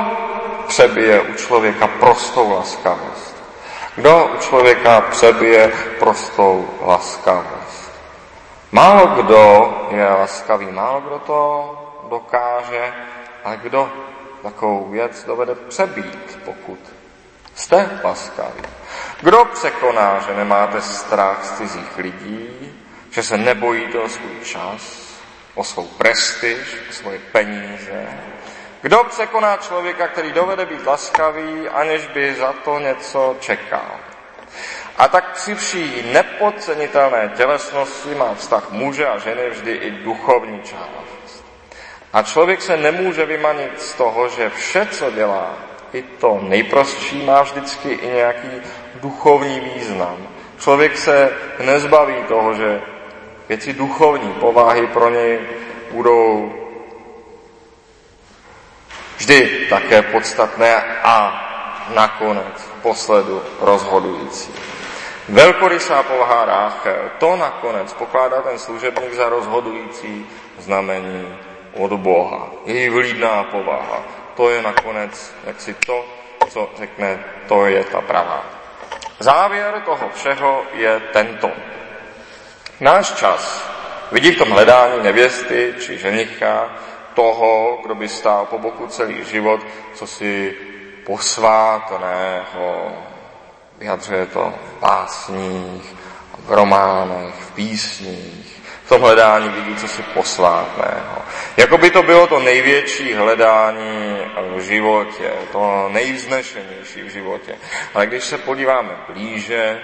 přebije 0.68 1.20
u 1.20 1.34
člověka 1.34 1.86
prostou 1.86 2.52
laskavost? 2.52 3.31
Kdo 3.96 4.26
u 4.26 4.36
člověka 4.36 5.00
přebije 5.00 5.72
prostou 5.98 6.78
laskavost? 6.80 7.92
Málo 8.72 9.06
kdo 9.06 9.74
je 9.90 10.08
laskavý, 10.08 10.66
málo 10.66 11.00
kdo 11.00 11.18
to 11.18 11.74
dokáže, 12.10 12.92
ale 13.44 13.56
kdo 13.56 13.92
takovou 14.42 14.88
věc 14.88 15.24
dovede 15.24 15.54
přebít, 15.54 16.38
pokud 16.44 16.78
jste 17.54 18.00
laskaví? 18.04 18.62
Kdo 19.20 19.44
překoná, 19.44 20.18
že 20.18 20.34
nemáte 20.34 20.80
strach 20.82 21.44
z 21.44 21.56
cizích 21.56 21.98
lidí, 21.98 22.72
že 23.10 23.22
se 23.22 23.38
nebojíte 23.38 23.98
o 23.98 24.08
svůj 24.08 24.44
čas, 24.44 25.12
o 25.54 25.64
svou 25.64 25.86
prestiž, 25.86 26.76
o 26.90 26.92
svoje 26.92 27.18
peníze? 27.18 28.06
Kdo 28.82 29.04
překoná 29.04 29.56
člověka, 29.56 30.08
který 30.08 30.32
dovede 30.32 30.66
být 30.66 30.86
laskavý, 30.86 31.68
aniž 31.68 32.06
by 32.06 32.34
za 32.34 32.52
to 32.64 32.78
něco 32.78 33.36
čekal? 33.40 33.90
A 34.98 35.08
tak 35.08 35.32
při 35.32 35.54
vší 35.54 36.04
nepodcenitelné 36.12 37.32
tělesnosti 37.36 38.14
má 38.14 38.34
vztah 38.34 38.70
muže 38.70 39.06
a 39.06 39.18
ženy 39.18 39.50
vždy 39.50 39.72
i 39.72 39.90
duchovní 39.90 40.60
část. 40.62 41.44
A 42.12 42.22
člověk 42.22 42.62
se 42.62 42.76
nemůže 42.76 43.26
vymanit 43.26 43.82
z 43.82 43.94
toho, 43.94 44.28
že 44.28 44.50
vše, 44.50 44.86
co 44.90 45.10
dělá, 45.10 45.54
i 45.92 46.02
to 46.02 46.38
nejprostší 46.42 47.24
má 47.26 47.42
vždycky 47.42 47.88
i 47.88 48.08
nějaký 48.08 48.48
duchovní 48.94 49.60
význam. 49.60 50.16
Člověk 50.58 50.96
se 50.96 51.32
nezbaví 51.64 52.24
toho, 52.28 52.54
že 52.54 52.80
věci 53.48 53.72
duchovní 53.72 54.32
povahy 54.32 54.86
pro 54.86 55.10
něj 55.10 55.40
budou 55.90 56.61
vždy 59.22 59.70
také 59.70 60.02
podstatné 60.02 60.98
a 61.02 61.14
nakonec 61.94 62.58
posledu 62.82 63.42
rozhodující. 63.60 64.50
Velkorysá 65.28 66.02
povaha 66.02 66.44
Ráchel, 66.44 67.10
to 67.18 67.36
nakonec 67.36 67.92
pokládá 67.92 68.42
ten 68.42 68.58
služebník 68.58 69.14
za 69.14 69.28
rozhodující 69.28 70.26
znamení 70.58 71.38
od 71.74 71.92
Boha. 71.92 72.50
Její 72.66 72.88
vlídná 72.88 73.44
povaha, 73.44 74.02
to 74.34 74.50
je 74.50 74.62
nakonec 74.62 75.34
jaksi 75.46 75.74
to, 75.86 76.04
co 76.48 76.70
řekne, 76.78 77.24
to 77.48 77.66
je 77.66 77.84
ta 77.84 78.00
pravá. 78.00 78.44
Závěr 79.18 79.82
toho 79.84 80.10
všeho 80.14 80.62
je 80.74 81.00
tento. 81.12 81.50
Náš 82.80 83.12
čas 83.12 83.70
vidí 84.12 84.30
v 84.30 84.38
tom 84.38 84.50
hledání 84.50 85.02
nevěsty 85.02 85.74
či 85.80 85.98
ženicha 85.98 86.70
toho, 87.14 87.78
kdo 87.82 87.94
by 87.94 88.08
stál 88.08 88.46
po 88.46 88.58
boku 88.58 88.86
celý 88.86 89.24
život, 89.24 89.60
co 89.94 90.06
si 90.06 90.54
posvátného. 91.04 92.92
Vyjadřuje 93.78 94.26
to 94.26 94.54
v 94.78 94.80
básních, 94.80 95.94
v 96.38 96.52
románech, 96.52 97.34
v 97.34 97.54
písních, 97.54 98.62
v 98.84 98.88
tom 98.88 99.02
hledání 99.02 99.48
vidí 99.48 99.76
co 99.76 99.88
si 99.88 100.02
posvátného. 100.02 101.22
Jako 101.56 101.78
by 101.78 101.90
to 101.90 102.02
bylo 102.02 102.26
to 102.26 102.40
největší 102.40 103.14
hledání 103.14 104.18
v 104.56 104.60
životě, 104.60 105.32
to 105.52 105.88
nejvznešenější 105.92 107.02
v 107.02 107.08
životě. 107.08 107.54
Ale 107.94 108.06
když 108.06 108.24
se 108.24 108.38
podíváme 108.38 108.90
blíže, 109.08 109.80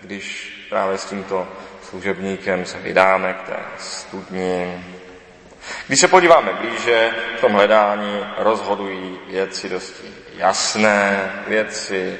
když 0.00 0.56
právě 0.70 0.98
s 0.98 1.04
tímto 1.04 1.48
služebníkem 1.82 2.64
se 2.64 2.78
vydáme 2.78 3.34
k 3.34 3.42
té 3.42 3.56
studni, 3.78 4.84
když 5.86 6.00
se 6.00 6.08
podíváme 6.08 6.52
blíže, 6.52 7.14
v 7.38 7.40
tom 7.40 7.52
hledání 7.52 8.26
rozhodují 8.38 9.18
věci 9.26 9.68
dosti 9.68 10.14
jasné, 10.36 11.32
věci 11.46 12.18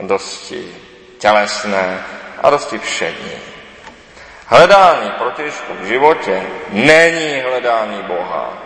dosti 0.00 0.76
tělesné 1.18 2.04
a 2.42 2.50
dosti 2.50 2.78
všední. 2.78 3.32
Hledání 4.46 5.10
protěžku 5.10 5.72
v 5.80 5.84
životě 5.84 6.42
není 6.68 7.40
hledání 7.40 8.02
Boha. 8.02 8.58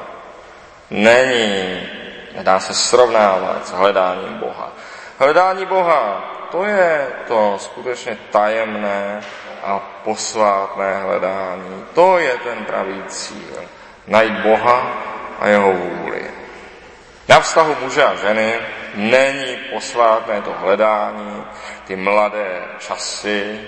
Není, 0.90 1.88
nedá 2.36 2.60
se 2.60 2.74
srovnávat 2.74 3.66
s 3.66 3.70
hledáním 3.70 4.38
Boha. 4.38 4.72
Hledání 5.18 5.66
Boha, 5.66 6.24
to 6.50 6.64
je 6.64 7.06
to 7.28 7.56
skutečně 7.60 8.18
tajemné 8.30 9.20
a 9.62 9.78
posvátné 10.04 10.98
hledání. 10.98 11.84
To 11.94 12.18
je 12.18 12.36
ten 12.44 12.64
pravý 12.64 13.02
cíl. 13.08 13.64
Najít 14.06 14.40
Boha 14.40 14.92
a 15.40 15.46
jeho 15.46 15.72
vůli. 15.72 16.30
Na 17.28 17.40
vztahu 17.40 17.76
muže 17.80 18.04
a 18.04 18.14
ženy 18.14 18.54
není 18.94 19.56
posvátné 19.72 20.42
to 20.42 20.52
hledání, 20.52 21.44
ty 21.84 21.96
mladé 21.96 22.62
časy, 22.78 23.60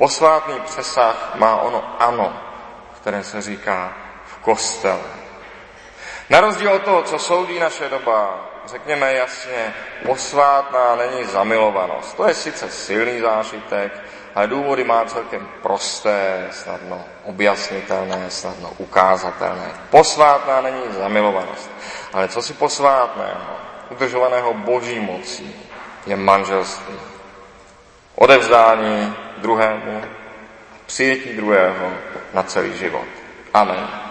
Posvátný 0.00 0.60
přesah 0.60 1.34
má 1.34 1.56
ono 1.56 2.02
ano, 2.02 2.40
které 2.96 3.24
se 3.24 3.40
říká 3.40 3.92
v 4.24 4.36
kostele. 4.36 5.10
Na 6.30 6.40
rozdíl 6.40 6.72
od 6.72 6.82
toho, 6.82 7.02
co 7.02 7.18
soudí 7.18 7.58
naše 7.58 7.88
doba, 7.88 8.48
řekněme 8.66 9.14
jasně, 9.14 9.74
posvátná 10.06 10.96
není 10.96 11.24
zamilovanost. 11.24 12.16
To 12.16 12.28
je 12.28 12.34
sice 12.34 12.70
silný 12.70 13.20
zážitek, 13.20 13.92
ale 14.34 14.46
důvody 14.46 14.84
má 14.84 15.04
celkem 15.04 15.48
prosté, 15.62 16.48
snadno 16.50 17.04
objasnitelné, 17.24 18.30
snadno 18.30 18.70
ukázatelné. 18.78 19.70
Posvátná 19.90 20.60
není 20.60 20.82
zamilovanost. 20.98 21.70
Ale 22.12 22.28
co 22.28 22.42
si 22.42 22.52
posvátného, 22.52 23.56
udržovaného 23.90 24.54
boží 24.54 25.00
mocí, 25.00 25.54
je 26.06 26.16
manželství. 26.16 26.94
Odevzdání 28.14 29.14
druhému, 29.38 30.02
přijetí 30.86 31.32
druhého 31.36 31.92
na 32.34 32.42
celý 32.42 32.78
život. 32.78 33.06
Amen. 33.54 34.09